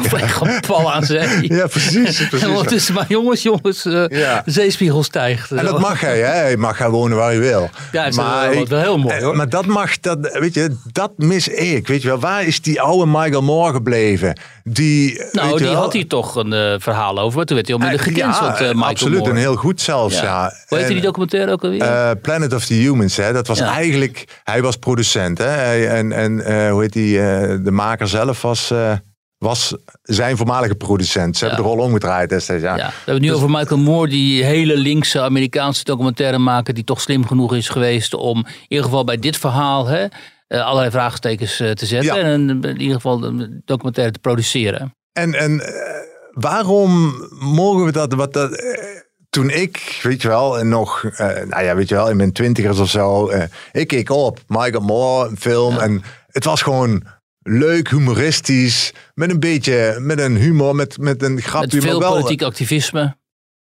[0.08, 1.20] vliegt pal aan zee.
[1.56, 2.28] Ja, precies.
[2.28, 2.42] precies.
[2.42, 4.42] En ondertussen, maar jongens, jongens, eh, Ja.
[4.46, 5.52] de zeespiegel stijgt.
[5.52, 6.26] En dat mag hij, hè?
[6.26, 7.70] Hij mag gaan wonen waar hij wil.
[7.92, 9.36] Ja, is wel- wel heel mooi, eh, hoor.
[9.36, 11.88] Maar dat mag, dat, weet je, dat mis ik.
[11.88, 14.40] Weet je wel, waar is die oude Michael Moore gebleven?
[14.64, 17.46] Die, Nou, die wel, had hier toch een eh, verhaal over.
[17.46, 19.18] Toen werd hij onmiddellijk eh, gecanceld, ja, eh, Michael absoluut.
[19.18, 19.32] Moore.
[19.32, 20.54] En heel goed zelfs, ja.
[20.68, 21.82] Hoe heette die documentaire ook alweer?
[21.82, 23.34] eh, Planet of the Humans, hè?
[23.34, 23.74] dat was Ja.
[23.74, 24.42] eigenlijk...
[24.44, 25.86] Hij was producent, hè?
[25.86, 27.20] En, en eh, hoe heet die?
[27.22, 28.94] eh, de maker zelf was, eh,
[29.38, 31.38] was zijn voormalige producent.
[31.38, 31.52] Ze Ja.
[31.52, 32.76] hebben de rol omgedraaid destijds, ja.
[32.78, 36.84] Ja, we hebben het nu over Michael Moore, die hele linkse Amerikaanse documentaire maker, die
[36.84, 40.06] toch slim genoeg is geweest om in ieder geval bij dit verhaal hè,
[40.48, 44.96] allerlei vraagtekens eh, te zetten en in ieder geval een documentaire te produceren.
[45.14, 45.62] En, en
[46.32, 48.14] waarom mogen we dat?
[48.14, 48.52] Wat dat
[49.32, 52.32] toen ik, weet je wel, en nog, eh, nou ja, weet je wel, in mijn
[52.32, 57.04] twintigers of zo, eh, ik keek op Michael Moore, een film, en het was gewoon
[57.40, 62.10] leuk, humoristisch, met een beetje, met een humor, met, met een Met grapje, veel maar
[62.10, 62.12] wel.
[62.12, 63.20] politiek activisme.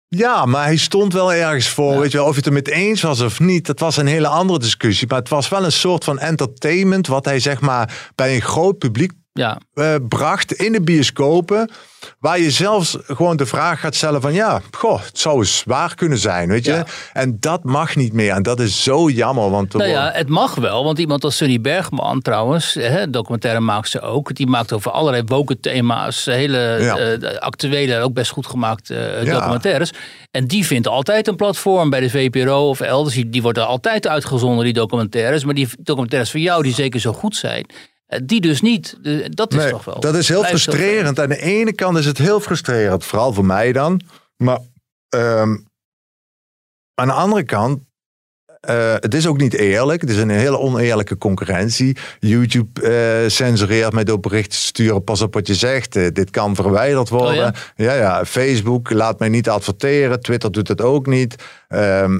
[0.09, 1.93] Ja, maar hij stond wel ergens voor.
[1.93, 1.99] Ja.
[1.99, 4.07] Weet je wel, of je het er met eens was of niet, dat was een
[4.07, 5.09] hele andere discussie.
[5.09, 8.79] Maar het was wel een soort van entertainment, wat hij zeg maar bij een groot
[8.79, 11.71] publiek Ja, eh, bracht in de bioscopen.
[12.19, 15.95] Waar je zelfs gewoon de vraag gaat stellen van ja, goh, het zou eens waar
[15.95, 16.73] kunnen zijn, weet je.
[16.73, 16.87] Ja.
[17.13, 18.33] En dat mag niet meer.
[18.35, 19.51] En dat is zo jammer.
[19.51, 23.89] Want nou ja, het mag wel, want iemand als Sunny Bergman trouwens, hè, documentaire maakt
[23.89, 26.97] ze ook, die maakt over allerlei woke thema's, hele Ja.
[26.97, 29.33] eh, actuele, ook best goed gemaakte eh, Ja.
[29.35, 29.91] documentaires.
[30.31, 33.15] En die vindt altijd een platform bij de VPRO of elders.
[33.15, 35.45] Die, die wordt er altijd uitgezonden, die documentaires.
[35.45, 37.67] Maar die documentaires van jou, die zeker zo goed zijn,
[38.25, 38.97] die dus niet.
[39.31, 40.01] Dat is Nee, toch wel.
[40.01, 41.21] dat is heel frustrerend.
[41.21, 44.01] Aan de ene kant is het heel frustrerend, vooral voor mij dan.
[44.37, 44.59] Maar
[45.09, 45.57] ehm,
[46.95, 47.81] aan de andere kant,
[48.61, 50.01] eh, het is ook niet eerlijk.
[50.01, 51.97] Het is een hele oneerlijke concurrentie.
[52.19, 55.05] YouTube eh, censureert mij door berichten te sturen.
[55.05, 55.97] Pas op wat je zegt.
[55.97, 57.31] eh, dit kan verwijderd worden.
[57.31, 57.53] Oh ja?
[57.77, 57.93] ja?
[57.95, 60.21] ja, Facebook laat mij niet adverteren.
[60.21, 61.35] Twitter doet het ook niet.
[61.69, 62.19] Ehm,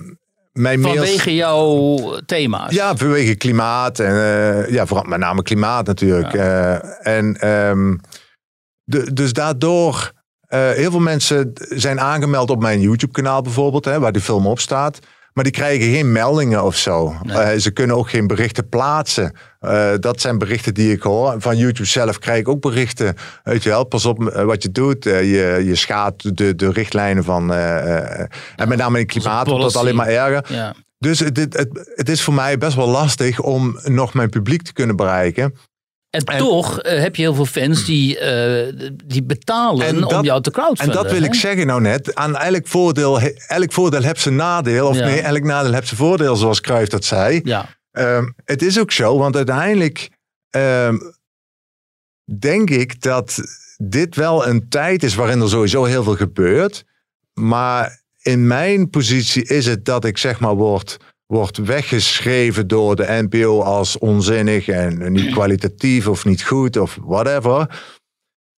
[0.59, 2.73] mijn mails- Vanwege jouw thema's.
[2.75, 3.99] ja, vanwege klimaat.
[3.99, 6.35] En, eh, ja, vooral met name klimaat natuurlijk.
[6.35, 7.97] Eh, en ehm,
[8.85, 10.13] de, dus daardoor...
[10.49, 14.61] eh, heel veel mensen zijn aangemeld op mijn YouTube-kanaal bijvoorbeeld, hè, waar die film op
[14.61, 14.99] staat.
[15.39, 17.15] Maar die krijgen geen meldingen of zo.
[17.23, 17.37] Nee.
[17.37, 19.33] Eh, ze kunnen ook geen berichten plaatsen.
[19.61, 21.35] Eh, dat zijn berichten die ik hoor.
[21.39, 23.15] Van YouTube zelf krijg ik ook berichten.
[23.45, 25.05] Weet je wel, pas op eh, wat je doet.
[25.05, 27.53] Je, je schaadt de, de richtlijnen van...
[27.53, 30.45] en met name in klimaat wordt dat alleen maar erger.
[30.55, 30.75] Ja.
[30.99, 34.63] Dus het, het, het, het is voor mij best wel lastig om nog mijn publiek
[34.63, 35.55] te kunnen bereiken.
[36.25, 40.13] En, En- toch eh, heb je heel veel fans die, eh, die betalen En dat-
[40.13, 40.95] om jou te En crowdfunden.
[41.03, 42.15] dat wil ik zeggen nou net.
[42.15, 44.87] Aan elk voordeel, elk voordeel heeft zijn nadeel.
[44.89, 45.05] Of Ja.
[45.05, 47.41] nee, elk nadeel heeft zijn voordeel, zoals Cruijff dat zei.
[47.45, 50.11] Ja, Ehm, het is ook zo, want uiteindelijk
[50.51, 50.97] ehm,
[52.39, 53.39] denk ik dat
[53.77, 56.85] dit wel een tijd is waarin er sowieso heel veel gebeurt.
[57.35, 60.97] Maar in mijn positie is het dat ik zeg maar word,
[61.29, 67.81] word weggeschreven door de NPO als onzinnig en niet kwalitatief of niet goed of whatever.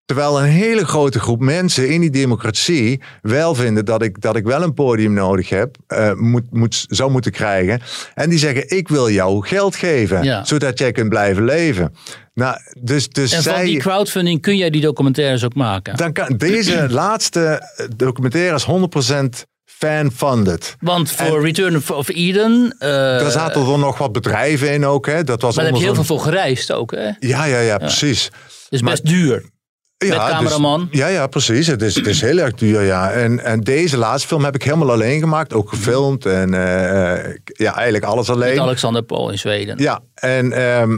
[0.06, 4.44] Terwijl een hele grote groep mensen in die democratie wel vinden dat ik, dat ik
[4.44, 7.82] wel een podium nodig heb, eh, moet, moet, zou moeten krijgen.
[8.14, 10.46] En die zeggen: Ik wil jou geld geven, Ja.
[10.46, 11.94] zodat jij kunt blijven leven.
[12.34, 15.98] Nou, dus, dus en van zij, die crowdfunding kun jij die documentaires ook maken.
[15.98, 17.62] dan kan, deze laatste
[17.96, 19.48] documentaire is 100%
[19.80, 20.76] fan-funded.
[20.80, 25.06] Want voor Return of Eden, eh, Daar zaten er nog wat bedrijven in ook.
[25.06, 25.24] Hè?
[25.24, 26.92] Dat was maar daar heb je heel veel voor gereisd ook.
[26.92, 27.10] Hè?
[27.20, 28.32] Ja, ja, ja, precies.
[28.70, 29.50] Dus Maar- best duur.
[29.98, 30.88] Ja, Met cameraman.
[30.92, 31.68] Dus, ja, ja, precies.
[31.68, 33.12] Het is, het is heel erg duur, ja.
[33.12, 35.54] En, en deze laatste film heb ik helemaal alleen gemaakt.
[35.54, 38.50] Ook gefilmd en eh, ja, eigenlijk alles alleen.
[38.50, 39.78] Met Alexander Paul in Zweden.
[39.78, 40.98] Ja, en, ehm,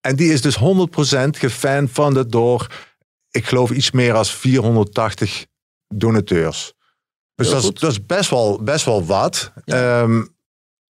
[0.00, 2.66] en die is dus 100% gefanfunded door
[3.30, 5.46] ik geloof iets meer dan 480
[5.88, 6.72] donateurs.
[7.42, 7.80] Dus dat is, goed.
[7.80, 9.52] dat is best wel, best wel wat.
[9.64, 10.22] Ehm,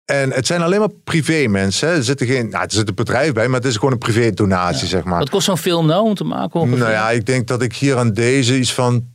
[0.05, 1.89] en het zijn alleen maar privé mensen.
[1.89, 4.31] Er zitten geen, nou, er zit een bedrijf bij, maar het is gewoon een privé
[4.31, 5.19] donatie, zeg maar.
[5.19, 6.61] Wat kost zo'n film nou om te maken?
[6.61, 6.79] ongeveer?
[6.79, 9.15] Nou ja, ik denk dat ik hier aan deze iets van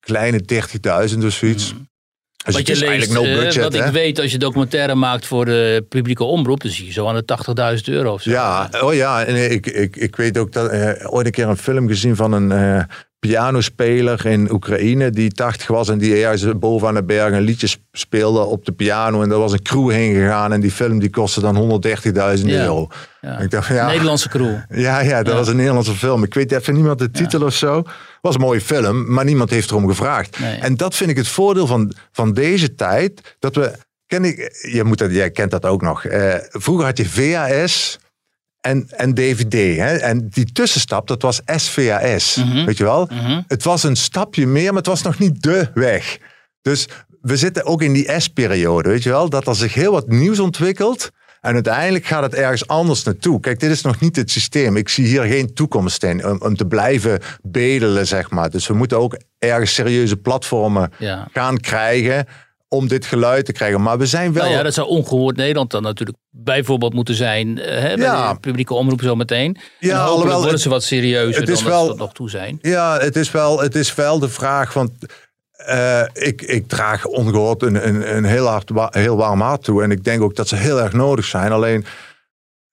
[0.00, 0.40] kleine
[1.10, 1.74] 30.000 of zoiets.
[2.44, 3.86] Dus Wat je leest, no eh, budget, wat hè?
[3.86, 7.22] ik weet, als je documentaire maakt voor de publieke omroep, dan zie je zo aan
[7.24, 8.30] de 80.000 euro of zo.
[8.30, 11.56] Ja, oh ja, en ik, ik, ik weet ook dat eh, ooit een keer een
[11.56, 12.84] film gezien van een eh,
[13.18, 17.66] pianospeler in Oekraïne die 80 was en die ergens boven aan de berg een liedje
[17.66, 20.98] sp- speelde op de piano en er was een crew heen gegaan en die film
[20.98, 22.62] die kostte dan 130.000 Ja.
[22.62, 22.88] euro.
[23.20, 23.38] Ja.
[23.38, 24.54] Ik dacht, ja, Nederlandse crew.
[24.68, 25.38] ja, ja, dat Ja.
[25.38, 26.22] was een Nederlandse film.
[26.22, 27.82] Ik weet even niemand de titel of zo.
[28.20, 30.38] was een mooie film, maar niemand heeft erom gevraagd.
[30.38, 30.58] Nee.
[30.58, 33.36] En dat vind ik het voordeel van, van deze tijd.
[33.38, 33.72] Dat we,
[34.06, 36.04] ken ik, je moet dat, jij kent dat ook nog.
[36.04, 37.98] Eh, vroeger had je VHS
[38.66, 39.52] en, en DVD.
[39.76, 39.96] Hè?
[39.96, 42.36] En die tussenstap, dat was SVHS.
[42.36, 42.64] Mhm.
[42.64, 43.08] Weet je wel?
[43.12, 43.42] Mhm.
[43.46, 46.18] Het was een stapje meer, maar het was nog niet de weg.
[46.62, 46.88] Dus
[47.20, 49.28] we zitten ook in die S-periode, weet je wel?
[49.28, 51.10] Dat er zich heel wat nieuws ontwikkelt.
[51.40, 53.40] En uiteindelijk gaat het ergens anders naartoe.
[53.40, 54.76] Kijk, dit is nog niet het systeem.
[54.76, 58.50] Ik zie hier geen toekomst in om, om te blijven bedelen, zeg maar.
[58.50, 61.28] Dus we moeten ook ergens serieuze platformen Ja.
[61.32, 62.26] gaan krijgen
[62.68, 63.82] om dit geluid te krijgen.
[63.82, 64.42] Maar we zijn wel...
[64.44, 67.58] Nou ja, dat zou ongehoord Nederland dan natuurlijk bijvoorbeeld moeten zijn.
[67.58, 68.32] eh, Hè, bij Ja.
[68.32, 69.56] de publieke omroep zo meteen.
[69.80, 72.58] Ja, alhoewel worden ze wat serieuzer het is dan wel- dat nog toe zijn.
[72.62, 74.72] Ja, het is wel, het is wel de vraag.
[74.72, 74.90] Want
[75.56, 79.82] eh, ik, ik draag ongehoord een, een, een heel, hard, heel warm hart toe.
[79.82, 81.52] En ik denk ook dat ze heel erg nodig zijn.
[81.52, 81.84] Alleen,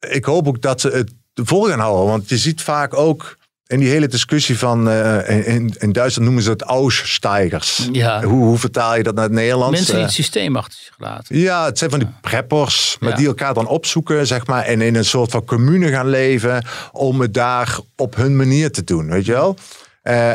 [0.10, 2.06] ik hoop ook dat ze het vol gaan houden.
[2.06, 3.38] Want je ziet vaak ook
[3.74, 4.89] in die hele discussie van...
[4.89, 7.89] eh, in, in Duitsland noemen ze het Aussteigers.
[7.91, 8.24] Ja.
[8.24, 9.71] Hoe, hoe vertaal je dat naar het Nederlands?
[9.71, 11.38] Mensen die Eh, het systeem achter zich laten.
[11.38, 13.15] ja, het zijn van die preppers, maar Ja.
[13.15, 17.21] die elkaar dan opzoeken, zeg maar, en in een soort van commune gaan leven om
[17.21, 19.57] het daar op hun manier te doen, weet je wel?
[20.01, 20.32] Eh,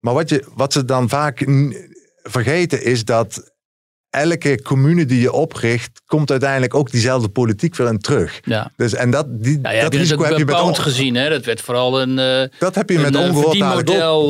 [0.00, 1.44] maar wat, je, wat ze dan vaak
[2.22, 3.52] vergeten is dat
[4.14, 8.40] elke commune die je opricht, komt uiteindelijk ook diezelfde politiek weer in terug.
[8.44, 8.70] Ja.
[8.76, 11.14] Dus, en dat, die, ja, dat je risico heb je met Pound gezien.
[11.14, 11.28] Hè?
[11.28, 13.56] Dat werd vooral een, eh Dat heb je met eh, ongehoord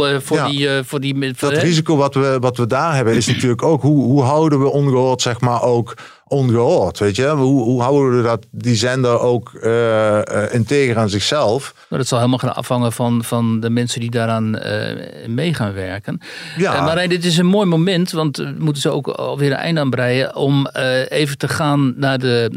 [0.09, 0.49] eh, voor, Ja.
[0.49, 1.15] die, voor die...
[1.15, 1.59] met- Dat hè?
[1.59, 5.23] risico wat we, wat we daar hebben is natuurlijk ook hoe, hoe houden we ongehoord
[5.23, 5.95] zeg maar ook
[6.35, 7.29] ongehoord, weet je?
[7.29, 10.21] Hoe, hoe houden we dat, die zender ook eh,
[10.53, 11.75] integer aan zichzelf?
[11.89, 15.73] Maar dat zal helemaal gaan afhangen van, van de mensen die daaraan eh, mee gaan
[15.73, 16.21] werken.
[16.57, 16.85] Ja.
[16.85, 20.37] Marijn, dit is een mooi moment, want we moeten ze ook alweer een einde aanbreien.
[20.37, 22.51] Om eh, even te gaan naar de,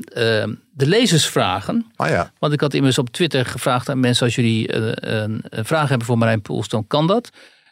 [0.72, 1.86] de lezersvragen.
[1.96, 5.66] Ah ja, Want ik had immers op Twitter gevraagd aan mensen: als jullie een, een
[5.66, 7.30] vraag hebben voor Marijn Poels, dan kan dat.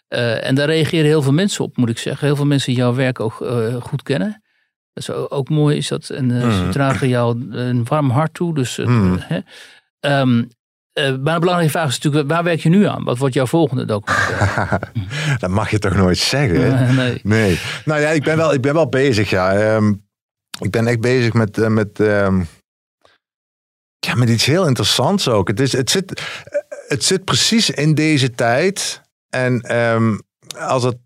[0.08, 2.28] En daar reageren heel veel mensen op, moet ik zeggen.
[2.28, 3.46] Heel veel mensen die jouw werk ook
[3.82, 4.44] goed kennen.
[4.96, 6.10] Dat is ook, mooi, is dat.
[6.10, 8.54] En eh, ze dragen jou een warm hart toe.
[8.54, 9.18] Dus, Mm.
[9.20, 9.40] hè.
[10.00, 13.04] Eh, maar een belangrijke vraag is natuurlijk: waar werk je nu aan?
[13.04, 14.80] Wat wordt jouw volgende documentaire?
[15.40, 16.96] dat mag je toch nooit zeggen?
[16.96, 17.20] nee.
[17.24, 17.60] Nee.
[17.86, 19.54] Nou ja, ik ben wel, ik ben wel bezig, ja.
[19.54, 19.94] Ehm,
[20.60, 22.44] ik ben echt bezig met, met, ehm,
[24.00, 25.48] ja, met iets heel interessants ook.
[25.48, 26.22] Het, is, het, zit,
[26.88, 29.02] het zit precies in deze tijd.
[29.30, 29.62] En
[30.58, 30.98] als het...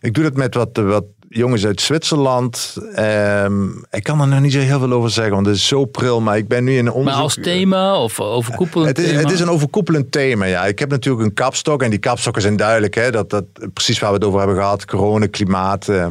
[0.00, 2.76] ik doe dat met wat, wat jongens uit Zwitserland.
[2.94, 5.84] Ehm, ik kan er nog niet zo heel veel over zeggen, want het is zo
[5.84, 6.20] pril.
[6.20, 7.22] Maar ik ben nu in een Maar onderzoek...
[7.22, 9.20] als thema of overkoepelend Het is, thema?
[9.20, 10.66] het is een overkoepelend thema, ja.
[10.66, 12.94] Ik heb natuurlijk een kapstok en die kapstokken zijn duidelijk.
[12.94, 15.88] Hè, dat, dat, precies waar we het over hebben gehad, corona, klimaat.
[15.88, 16.06] eh.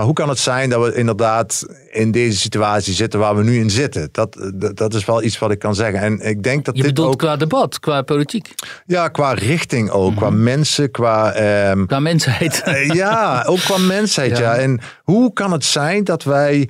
[0.00, 3.58] Maar hoe kan het zijn dat we inderdaad in deze situatie zitten waar we nu
[3.58, 4.08] in zitten?
[4.12, 6.00] Dat, dat, dat is wel iets wat ik kan zeggen.
[6.00, 8.54] En ik denk dat Je dit bedoelt ook, qua debat, qua politiek,
[8.86, 10.18] ja, qua richting ook, Mhm.
[10.18, 11.32] qua mensen, qua...
[11.32, 12.62] ehm, qua mensheid.
[12.64, 14.54] eh, ja, ook qua mensheid, ja.
[14.54, 14.60] Ja.
[14.60, 16.68] En hoe kan het zijn dat wij...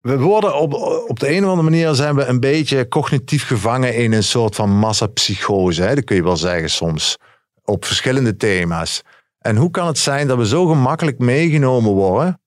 [0.00, 0.74] We worden op,
[1.08, 4.54] op de een of andere manier zijn we een beetje cognitief gevangen in een soort
[4.54, 5.82] van massapsychose.
[5.82, 5.94] Hè?
[5.94, 7.18] Dat kun je wel zeggen soms.
[7.64, 9.02] Op verschillende thema's.
[9.46, 12.40] En hoe kan het zijn dat we zo gemakkelijk meegenomen worden?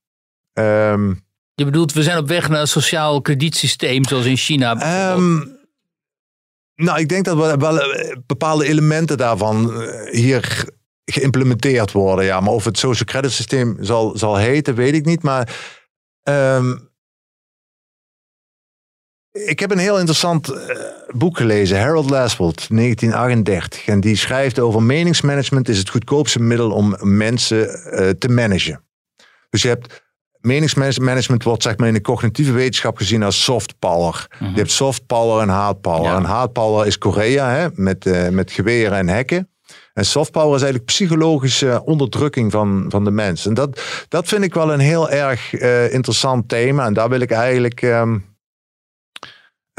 [0.53, 1.13] Ehm,
[1.55, 4.75] Je bedoelt, we zijn op weg naar een sociaal kredietsysteem zoals in China.
[4.75, 5.37] Ehm,
[6.75, 10.65] nou, ik denk dat we wel eh, bepaalde elementen daarvan eh, hier
[11.05, 12.25] geïmplementeerd worden.
[12.25, 15.23] Ja, maar of het social credit systeem zal, zal heten, weet ik niet.
[15.23, 15.55] Maar
[16.23, 16.77] ehm,
[19.31, 20.75] ik heb een heel interessant eh,
[21.07, 23.87] boek gelezen, Harold Laswell, 1938.
[23.87, 28.83] En die schrijft over meningsmanagement is het goedkoopste middel om mensen eh, te managen.
[29.49, 30.03] Dus je hebt
[30.39, 34.27] meningsmanagement wordt zeg maar in de cognitieve wetenschap gezien als soft power.
[34.39, 36.11] Je hebt soft power en hard power.
[36.11, 36.15] Ja.
[36.15, 39.49] En hard power is Korea hè, met, eh, met geweren en hekken.
[39.93, 43.45] En soft power is eigenlijk psychologische onderdrukking van, van de mens.
[43.45, 45.53] En dat, dat vind ik wel een heel erg
[45.91, 46.85] interessant thema.
[46.85, 48.17] En daar wil ik eigenlijk ehm,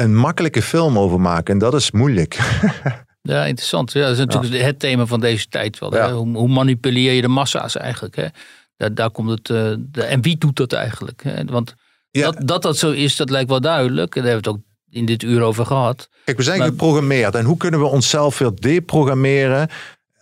[0.00, 1.52] een makkelijke film over maken.
[1.52, 2.38] En dat is moeilijk.
[3.22, 3.92] Ja, interessant.
[3.92, 5.94] Ja, dat is natuurlijk het thema van deze tijd wel.
[5.94, 6.12] Ja.
[6.12, 8.16] Hoe, hoe manipuleer je de massa's eigenlijk?
[8.16, 8.26] Hè?
[8.76, 9.50] Daar, daar komt het.
[9.50, 11.22] eh, de, en wie doet dat eigenlijk?
[11.22, 11.44] Hè?
[11.44, 11.74] Want
[12.10, 12.22] Ja.
[12.30, 14.16] dat, dat dat zo is, dat lijkt wel duidelijk.
[14.16, 16.08] En daar hebben we het ook in dit uur over gehad.
[16.24, 17.34] Kijk, we zijn Maar- geprogrammeerd.
[17.34, 19.68] En hoe kunnen we onszelf weer deprogrammeren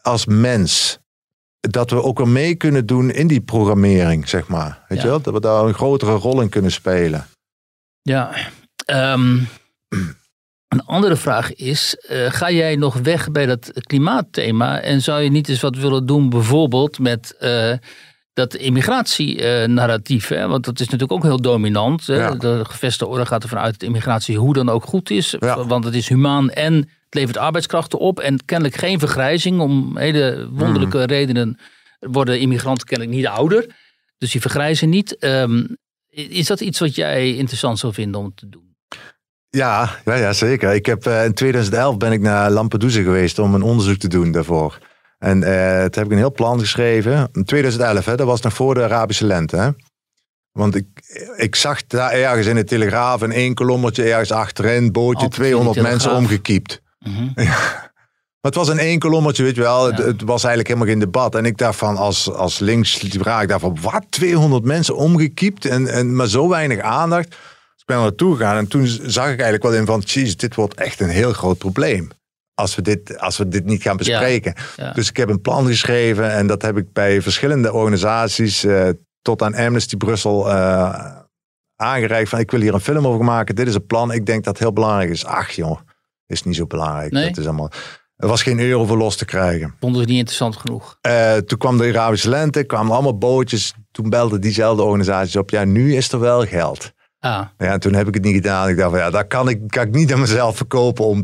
[0.03, 0.99] als mens?
[1.61, 4.85] Dat we ook weer mee kunnen doen in die programmering, zeg maar.
[4.89, 5.21] Weet je wel?
[5.21, 7.27] Dat we daar een grotere rol in kunnen spelen.
[8.03, 8.31] Ja.
[8.85, 9.39] ehm,
[10.69, 14.81] een andere vraag is: eh, ga jij nog weg bij dat klimaatthema?
[14.81, 17.73] En zou je niet eens wat willen doen, bijvoorbeeld met eh,
[18.33, 20.29] dat immigratienarratief?
[20.29, 20.47] hè?
[20.47, 22.07] Want dat is natuurlijk ook heel dominant.
[22.07, 22.17] Hè?
[22.17, 22.35] Ja.
[22.35, 25.37] De gevestigde orde gaat ervan uit dat immigratie hoe dan ook goed is.
[25.39, 25.65] Ja.
[25.67, 28.21] Want het is humaan en het levert arbeidskrachten op.
[28.21, 29.61] En kennelijk geen vergrijzing.
[29.61, 31.07] Om hele wonderlijke Hmm.
[31.07, 31.59] redenen
[31.99, 33.67] worden immigranten kennelijk niet ouder.
[34.19, 35.17] Dus die vergrijzen niet.
[35.19, 35.65] Ehm,
[36.11, 38.68] is dat iets wat jij interessant zou vinden om te doen?
[39.51, 40.75] Ja, ja, ja zeker.
[40.75, 44.33] Ik heb, eh, in 2011 ben ik naar Lampedusa geweest om een onderzoek te doen
[44.33, 44.79] daarvoor.
[45.19, 47.29] En toen heb ik een heel plan geschreven.
[47.33, 49.57] In 2011, hè, dat was nog voor de Arabische lente.
[49.57, 49.71] Hè?
[50.53, 50.87] Want ik,
[51.37, 55.43] ik zag daar ergens in de Telegraaf een één kolommertje ergens achterin, bootje, Altijd in
[55.43, 56.83] de 200 mensen omgekiept.
[56.99, 57.29] Mhm.
[58.41, 59.87] Maar het was een één kolommertje, weet je wel.
[59.87, 60.05] Het, Ja.
[60.05, 61.35] het was eigenlijk helemaal geen debat.
[61.35, 64.05] En ik dacht van, als, als links-liberaal, ik dacht van, wat?
[64.11, 67.37] 200 mensen omgekiept en, en maar zo weinig aandacht.
[67.89, 70.75] Ben er naartoe gegaan en toen zag ik eigenlijk wel in van, jeez, dit wordt
[70.75, 72.11] echt een heel groot probleem.
[72.55, 74.55] Als we dit, als we dit niet gaan bespreken.
[74.77, 74.93] ja.
[74.93, 78.89] Dus ik heb een plan geschreven en dat heb ik bij verschillende organisaties, eh,
[79.23, 81.17] tot aan Amnesty Brussel, eh,
[81.77, 82.29] aangereikt.
[82.29, 83.55] Van, ik wil hier een film over maken.
[83.55, 84.13] Dit is een plan.
[84.13, 85.25] Ik denk dat het heel belangrijk is.
[85.25, 85.79] Ach joh,
[86.27, 87.13] is niet zo belangrijk.
[87.13, 87.29] Nee?
[87.29, 87.71] Dat is allemaal,
[88.17, 89.75] er was geen euro voor los te krijgen.
[89.81, 90.99] Vonden we niet interessant genoeg?
[91.01, 93.75] Eh, toen kwam de Arabische lente, kwamen allemaal bootjes.
[93.91, 95.51] Toen belden diezelfde organisaties op.
[95.51, 96.93] Ja, nu is er wel geld.
[97.21, 98.69] Ah, Ja, en toen heb ik het niet gedaan.
[98.69, 101.05] Ik dacht van ja, dat kan ik, kan ik niet aan mezelf verkopen.
[101.05, 101.23] Om,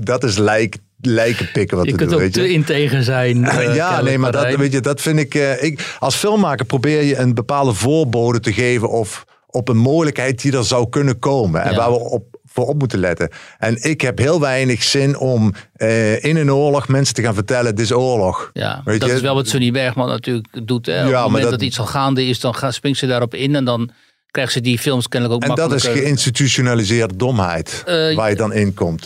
[0.00, 2.18] dat is lijk, lijken pikken wat je te kunt doen.
[2.18, 3.44] ook weet te integer zijn.
[3.44, 5.96] eh, ja, nee, maar dat, weet je, dat vind ik, eh, ik.
[5.98, 8.90] Als filmmaker probeer je een bepaalde voorbode te geven.
[8.90, 11.62] of op een mogelijkheid die er zou kunnen komen.
[11.62, 11.76] En Ja.
[11.76, 13.28] waar we op, voor op moeten letten.
[13.58, 17.74] En ik heb heel weinig zin om eh, in een oorlog mensen te gaan vertellen:
[17.76, 18.50] dit is oorlog.
[18.52, 19.14] Ja, Weet dat je?
[19.14, 20.86] is wel wat Sunny Bergman natuurlijk doet.
[20.86, 21.04] Hè?
[21.04, 21.50] Op Ja, het moment dat...
[21.52, 23.54] dat- iets al gaande is, dan springt ze daarop in.
[23.54, 23.90] En dan
[24.34, 26.02] krijgt ze die films kennelijk ook En dat is makkelijker.
[26.02, 29.02] geïnstitutionaliseerde domheid Eh, waar je dan in komt.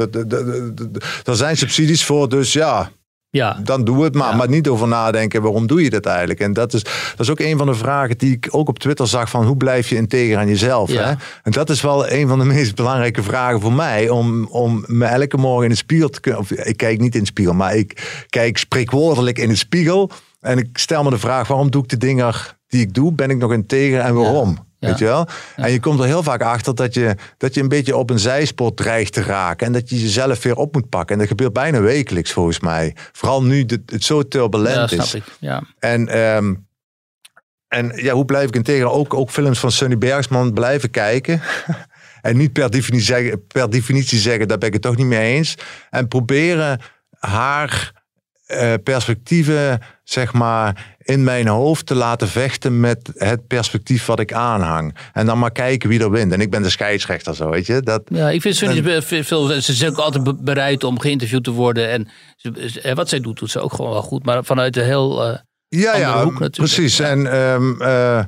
[1.23, 2.91] Daar zijn subsidies voor, dus ja,
[3.31, 4.31] Ja, dan doe het maar.
[4.31, 4.37] Ja.
[4.37, 6.41] Maar niet over nadenken, waarom doe je dat eigenlijk?
[6.41, 9.07] En dat is, dat is ook een van de vragen die ik ook op Twitter
[9.07, 10.91] zag van hoe blijf je integer aan jezelf?
[10.91, 11.05] Ja.
[11.05, 11.11] Hè?
[11.43, 14.09] En dat is wel een van de meest belangrijke vragen voor mij.
[14.09, 16.41] Om, om me elke morgen in de spiegel te kunnen...
[16.41, 20.11] Of, ik kijk niet in de spiegel, maar ik kijk spreekwoordelijk in de spiegel.
[20.41, 22.35] En ik stel me de vraag, waarom doe ik de dingen
[22.69, 23.13] die ik doe?
[23.13, 24.51] Ben ik nog integer en waarom?
[24.51, 24.67] Ja.
[24.79, 25.29] Weet je wel?
[25.57, 28.19] En je komt er heel vaak achter dat je, dat je een beetje op een
[28.19, 29.67] zijspoor dreigt te raken.
[29.67, 31.15] En dat je jezelf weer op moet pakken.
[31.15, 32.97] En dat gebeurt bijna wekelijks volgens mij.
[33.13, 35.15] Vooral nu het, het zo ja turbulent snap is.
[35.15, 35.25] ik.
[35.41, 35.63] Ja.
[35.79, 36.55] En, ehm,
[37.69, 38.91] en ja, hoe blijf ik integer?
[38.91, 41.41] Ook, ook films van Sunny Bergsman blijven kijken.
[42.21, 45.35] en niet per definitie, zeggen, per definitie zeggen, daar ben ik het toch niet mee
[45.35, 45.55] eens.
[45.91, 46.81] En proberen
[47.19, 47.93] haar
[48.47, 54.33] eh, perspectieven, zeg maar, in mijn hoofd te laten vechten met het perspectief wat ik
[54.33, 54.97] aanhang.
[55.13, 56.33] En dan maar kijken wie er wint.
[56.33, 57.81] En ik ben de scheidsrechter, zo weet je.
[57.81, 61.51] Dat, Ja, ik vind Sunny veel, ze is ook altijd be- bereid om geïnterviewd te
[61.51, 61.91] worden.
[61.91, 64.25] En ze- wat zij doet, doet ze ook gewoon wel goed.
[64.25, 65.25] Maar vanuit een heel...
[65.25, 65.39] eh,
[65.69, 66.57] Ja, ja, hoek natuurlijk.
[66.75, 66.97] precies.
[66.97, 67.07] Ja.
[67.07, 68.25] En ehm, eh,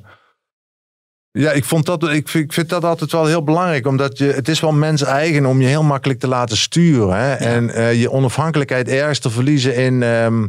[1.31, 3.87] ja, ik, vond dat, ik, vind, ik vind dat altijd wel heel belangrijk.
[3.87, 7.17] Omdat je, het is wel mens eigen om je heel makkelijk te laten sturen.
[7.17, 7.35] Hè?
[7.35, 10.03] En eh, je onafhankelijkheid ergens te verliezen in...
[10.03, 10.47] ehm,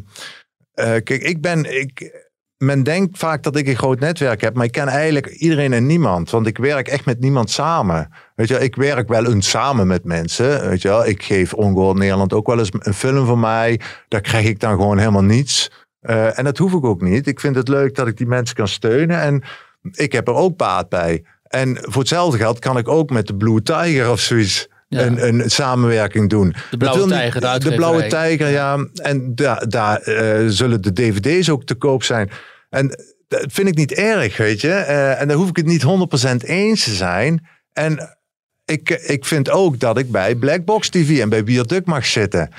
[0.82, 1.80] eh, kijk, ik ben...
[1.80, 2.20] Ik,
[2.58, 5.86] men denkt vaak dat ik een groot netwerk heb, maar ik ken eigenlijk iedereen en
[5.86, 6.30] niemand.
[6.30, 8.10] Want ik werk echt met niemand samen.
[8.36, 10.70] Weet je, ik werk wel eens samen met mensen.
[10.70, 13.80] Weet je ik geef Ongehoord Nederland ook wel eens een film van mij.
[14.08, 15.72] Daar krijg ik dan gewoon helemaal niets.
[16.00, 17.28] Eh, en dat hoef ik ook niet.
[17.28, 19.22] Ik vind het leuk dat ik die mensen kan steunen.
[19.22, 19.44] En
[19.92, 21.24] ik heb er ook baat bij.
[21.44, 25.06] En voor hetzelfde geld kan ik ook met de Blue Tiger of zoiets Ja.
[25.06, 26.56] een, een samenwerking doen.
[26.70, 28.08] De Blauwe Tijger, de De Blauwe.
[28.08, 28.88] Tijger, ja.
[28.94, 32.30] En daar daar eh, zullen de dvd's ook te koop zijn.
[32.70, 32.88] En
[33.28, 34.72] dat vind ik niet erg, weet je.
[34.72, 37.48] Eh, en daar hoef ik het niet 100% eens te zijn.
[37.74, 38.18] En
[38.66, 42.50] ik, ik vind ook dat ik bij Blackbox TV en bij Bierduk mag zitten.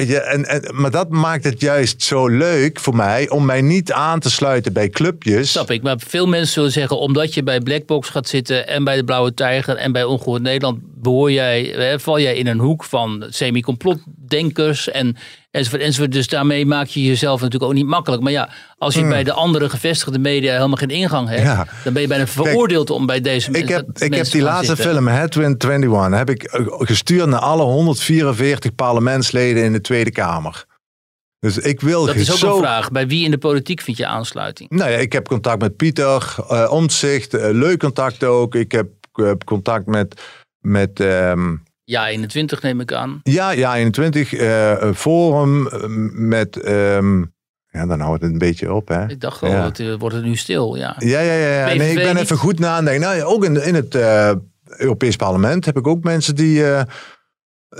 [0.00, 3.92] Je, en, en, maar dat maakt het juist zo leuk voor mij om mij niet
[3.92, 5.50] aan te sluiten bij clubjes.
[5.50, 5.82] Snap ik.
[5.82, 9.34] Maar veel mensen zullen zeggen, omdat je bij Blackbox gaat zitten en bij de Blauwe
[9.34, 13.32] Tijger en bij Ongehoord Nederland, behoor jij, val jij in een hoek van
[14.28, 15.16] denkers en
[15.54, 16.12] enzovoort, enzovoort.
[16.12, 18.22] Dus daarmee maak je jezelf natuurlijk ook niet makkelijk.
[18.22, 18.48] Maar ja,
[18.78, 21.50] als je bij de andere gevestigde media helemaal geen ingang hebt, Hmm.
[21.50, 21.66] Ja.
[21.84, 24.32] dan ben je bijna veroordeeld om bij deze Ik mensen heb, dat ik heb mensen
[24.38, 24.84] die laatste zitten.
[24.84, 30.64] film, Headwind 21, heb ik eh, gestuurd naar alle 144 parlementsleden in de Tweede Kamer.
[31.38, 32.52] Dus ik wil Dat is ook zo...
[32.56, 32.90] een vraag.
[32.90, 34.70] Bij wie in de politiek vind je aansluiting?
[34.70, 38.54] Nou ja, ik heb contact met Pieter, eh Omtzigt, eh, leuk contact ook.
[38.54, 40.20] Ik heb, heb contact met,
[40.60, 41.54] met ehm,
[41.84, 43.20] Ja, 21 neem ik aan.
[43.22, 45.80] ja, ja, 21, eh, een Forum, eh,
[46.12, 47.18] met, ehm,
[47.70, 49.08] ja, dan houdt het een beetje op, hè.
[49.08, 49.64] Ik dacht al, Ja.
[49.64, 50.74] het eh, wordt het nu stil.
[50.76, 50.96] Ja.
[50.98, 51.68] Ja, ja, ja.
[51.68, 51.74] ja.
[51.74, 53.02] Nee, ik ben even goed na aan denken.
[53.02, 54.32] Nou, ja, ook in, in het eh,
[54.76, 56.82] Europees Parlement heb ik ook mensen die, eh,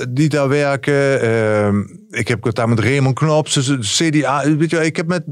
[0.09, 1.21] die daar werken.
[1.21, 1.81] Ehm,
[2.11, 4.57] ik heb contact met Raymond Knops, dus CDA.
[4.57, 5.25] Weet je, wel, ik heb met...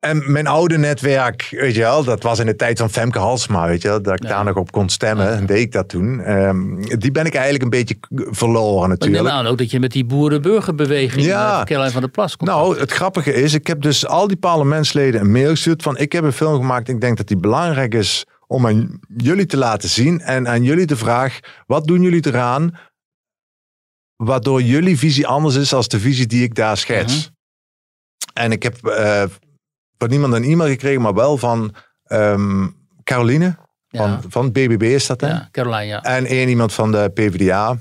[0.00, 3.66] En mijn oude netwerk, weet je wel, dat was in de tijd van Femke Halsma,
[3.66, 4.28] weet je wel, dat ik Ja.
[4.28, 6.20] daar nog op kon stemmen, en deed ik dat toen.
[6.20, 9.28] Ehm, die ben ik eigenlijk een beetje verloren Maar natuurlijk.
[9.28, 11.64] aan ook dat je met die boerenburgerbeweging Ja.
[11.64, 12.50] Caroline van der Plas komt.
[12.50, 16.12] Nou, het grappige is, ik heb dus al die parlementsleden een mail gestuurd van ik
[16.12, 16.88] heb een film gemaakt.
[16.88, 20.86] Ik denk dat die belangrijk is om aan jullie te laten zien en aan jullie
[20.86, 22.76] de vraag, wat doen jullie eraan
[24.16, 27.14] waardoor jullie visie anders is als de visie die ik daar schets?
[27.24, 27.32] Mhm.
[28.44, 29.22] En ik heb eh,
[29.98, 31.74] van niemand een e-mail gekregen, maar wel van
[32.04, 32.66] ehm,
[33.04, 33.56] Caroline
[33.88, 34.20] van, ja.
[34.28, 35.26] van BBB is dat hè?
[35.28, 36.02] ja, Caroline, ja.
[36.02, 37.76] En één iemand van de PvdA.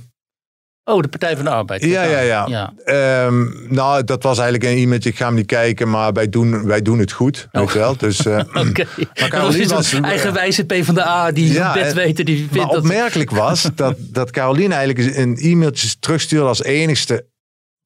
[0.84, 1.84] Oh, de Partij van de Arbeid.
[1.84, 2.46] Ja, ja, ja.
[2.48, 2.74] ja.
[2.86, 5.10] Ehm, nou, dat was eigenlijk een e-mailtje.
[5.10, 7.48] Ik ga hem niet kijken, maar wij doen, wij doen het goed.
[7.52, 7.98] Weet je wel?
[7.98, 8.38] Dus, eh,
[8.68, 8.86] Oké.
[9.14, 12.38] Dat Caroline is was- een eigenwijze P van de A die Ja, en- weten, die
[12.38, 12.76] vindt maar dat...
[12.78, 17.26] opmerkelijk was dat, dat Caroline eigenlijk een e-mailtje terugstuurde als enigste.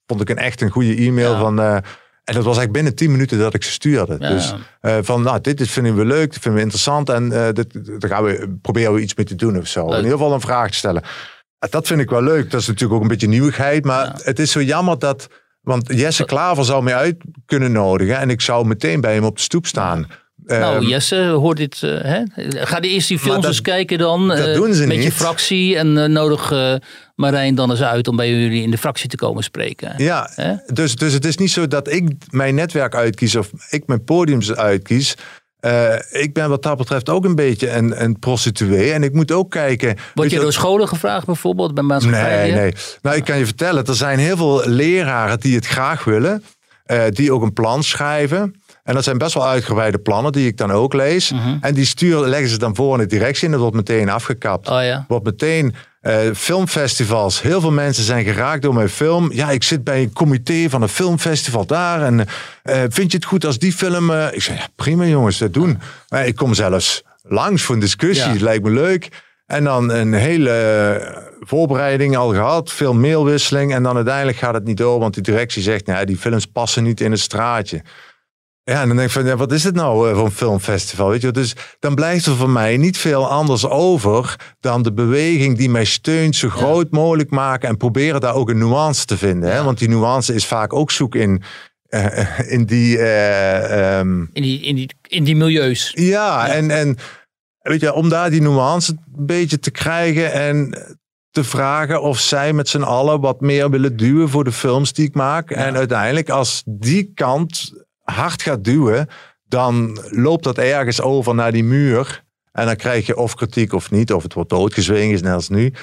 [0.06, 1.40] Vond ik een echt een goede e-mail Ja.
[1.40, 1.60] van.
[1.62, 1.78] eh,
[2.24, 4.16] en dat was eigenlijk binnen 10 minuten dat ik ze stuurde.
[4.20, 4.30] Ja.
[4.30, 7.10] Dus eh, van, nou, dit vinden we leuk, dit vinden we interessant.
[7.10, 9.86] En eh dit, daar gaan we, proberen we iets mee te doen of zo.
[9.86, 9.98] Leuk.
[9.98, 11.02] In ieder geval een vraag te stellen.
[11.60, 12.52] Eh, Dat vind ik wel leuk.
[12.52, 13.86] Dat is natuurlijk ook een beetje nieuwigheid.
[13.86, 14.16] Maar Ja.
[14.24, 15.28] het is zo jammer dat...
[15.62, 17.16] Want Jesse Klaver zou mij uit
[17.46, 18.18] kunnen nodigen.
[18.18, 20.08] En ik zou meteen bij hem op de stoep staan.
[20.46, 21.84] Nou, Ehm, Jesse, hoort dit.
[21.84, 22.24] eh, hè?
[22.66, 24.28] Ga de eerst die films dat- eens kijken dan.
[24.28, 25.78] dat eh, doen ze met je fractie.
[25.78, 26.76] En eh, nodig eh,
[27.22, 29.94] Marijn dan eens uit om bij jullie in de fractie te komen spreken.
[29.98, 30.30] Ja,
[30.74, 34.54] dus, dus het is niet zo dat ik mijn netwerk uitkies of ik mijn podiums
[34.54, 35.16] uitkies.
[35.60, 38.92] Eh, ik ben wat dat betreft ook een beetje een, een prostituee.
[38.92, 39.98] En ik moet ook kijken.
[40.14, 42.42] Word je je door scholen gevraagd bijvoorbeeld bij maatschappij?
[42.42, 42.74] Nee, nee.
[43.02, 46.44] Nou, ik kan je vertellen, er zijn heel veel leraren die het graag willen.
[46.86, 48.56] eh, die ook een plan schrijven.
[48.84, 51.32] En dat zijn best wel uitgebreide plannen die ik dan ook lees.
[51.32, 51.58] Mhm.
[51.62, 54.70] En die sturen, leggen ze dan voor in de directie en dat wordt meteen afgekapt.
[54.70, 55.06] Oh ja.
[55.08, 57.42] Wordt meteen eh, filmfestivals.
[57.42, 59.32] Heel veel mensen zijn geraakt door mijn film.
[59.34, 62.02] Ja, ik zit bij een comité van een filmfestival daar.
[62.02, 62.28] En
[62.64, 64.12] eh, vind je het goed als die film...
[64.12, 65.80] eh, ik zeg, ja, prima jongens, dat doen.
[66.10, 68.34] Maar ik kom zelfs langs voor een discussie.
[68.34, 68.44] Ja.
[68.44, 69.10] Lijkt me leuk.
[69.46, 72.72] En dan een hele voorbereiding al gehad.
[72.72, 73.74] Veel mailwisseling.
[73.74, 75.00] En dan uiteindelijk gaat het niet door.
[75.00, 77.82] Want die directie zegt, nou, die films passen niet in het straatje.
[78.72, 81.10] Ja, en dan denk ik van, ja, wat is het nou eh, voor een filmfestival?
[81.10, 81.32] Weet je?
[81.32, 85.86] Dus dan blijft er voor mij niet veel anders over dan de beweging die mij
[85.86, 89.52] steunt zo groot mogelijk maken en proberen daar ook een nuance te vinden.
[89.52, 89.64] Hè?
[89.64, 91.42] Want die nuance is vaak ook zoek in,
[91.90, 92.98] eh, in die.
[92.98, 95.92] eh, ehm, In, die, in, die, in die milieus.
[95.96, 96.98] ja, En, en
[97.62, 100.78] weet je, om daar die nuance een beetje te krijgen en
[101.32, 105.06] te vragen of zij met z'n allen wat meer willen duwen voor de films die
[105.08, 105.52] ik maak.
[105.52, 107.72] En uiteindelijk, als die kant
[108.12, 109.08] hard gaat duwen,
[109.48, 112.24] dan loopt dat ergens over naar die muur.
[112.52, 115.74] En dan krijg je of kritiek of niet, of het wordt doodgezwegen, net als nu.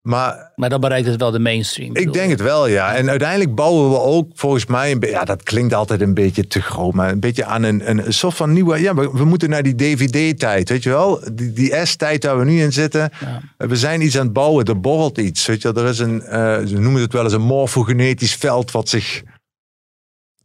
[0.00, 1.96] Maar Maar dan bereikt het wel de mainstream.
[1.96, 2.94] ik denk het wel, ja.
[2.94, 6.62] En uiteindelijk bouwen we ook volgens mij, een ja, dat klinkt altijd een beetje te
[6.62, 9.62] groot, maar een beetje aan een, een, soort van nieuwe, ja, we, we moeten naar
[9.62, 11.20] die DVD-tijd, weet je wel?
[11.32, 13.10] Die, die S-tijd waar we nu in zitten.
[13.20, 13.66] Ja.
[13.66, 15.84] We zijn iets aan het bouwen, er borrelt iets, weet je wel?
[15.84, 19.22] Er is een, eh, ze noemen het wel eens een morfogenetisch veld wat zich,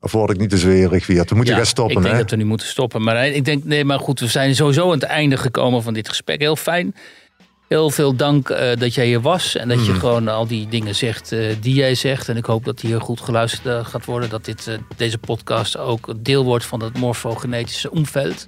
[0.05, 2.21] of word ik niet te zwerig weer, we moeten Ja, gaan stoppen, Ik denk hè?
[2.21, 3.03] dat we nu moeten stoppen.
[3.03, 6.09] Maar ik denk, nee, maar goed, we zijn sowieso aan het einde gekomen van dit
[6.09, 6.39] gesprek.
[6.39, 6.95] Heel fijn.
[7.67, 9.55] Heel veel dank eh, dat jij hier was.
[9.55, 12.29] En dat je gewoon al die dingen zegt eh, die jij zegt.
[12.29, 14.29] En ik hoop dat hier goed geluisterd eh, gaat worden.
[14.29, 18.47] Dat dit, deze podcast ook deel wordt van het morfogenetische omveld.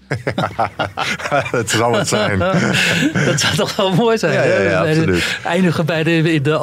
[1.52, 2.40] dat zal het zijn.
[3.30, 4.34] dat zou toch wel mooi zijn.
[4.34, 4.90] Ja, ja, ja, hè?
[4.90, 5.40] absoluut.
[5.44, 6.58] Eindigen bij de, in de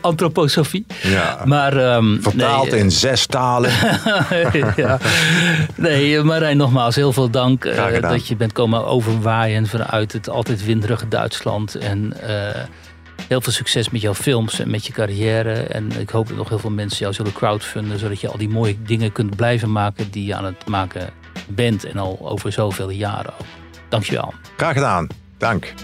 [0.00, 0.86] antroposofie.
[1.02, 1.42] Ja.
[1.44, 3.70] Maar, ehm, Vertaald nee, in zes talen.
[4.76, 4.98] ja.
[5.74, 11.08] Nee, Marijn, nogmaals heel veel dank dat je bent komen overwaaien vanuit het altijd winderige
[11.08, 11.74] Duitsland.
[11.74, 12.62] En eh,
[13.28, 15.52] heel veel succes met jouw films en met je carrière.
[15.52, 18.48] En ik hoop dat nog heel veel mensen jou zullen crowdfunden, zodat je al die
[18.48, 21.10] mooie dingen kunt blijven maken die je aan het maken
[21.48, 23.46] bent en al over zoveel jaren ook.
[23.88, 24.34] Dankjewel.
[24.56, 25.06] Graag gedaan.
[25.38, 25.74] Dank.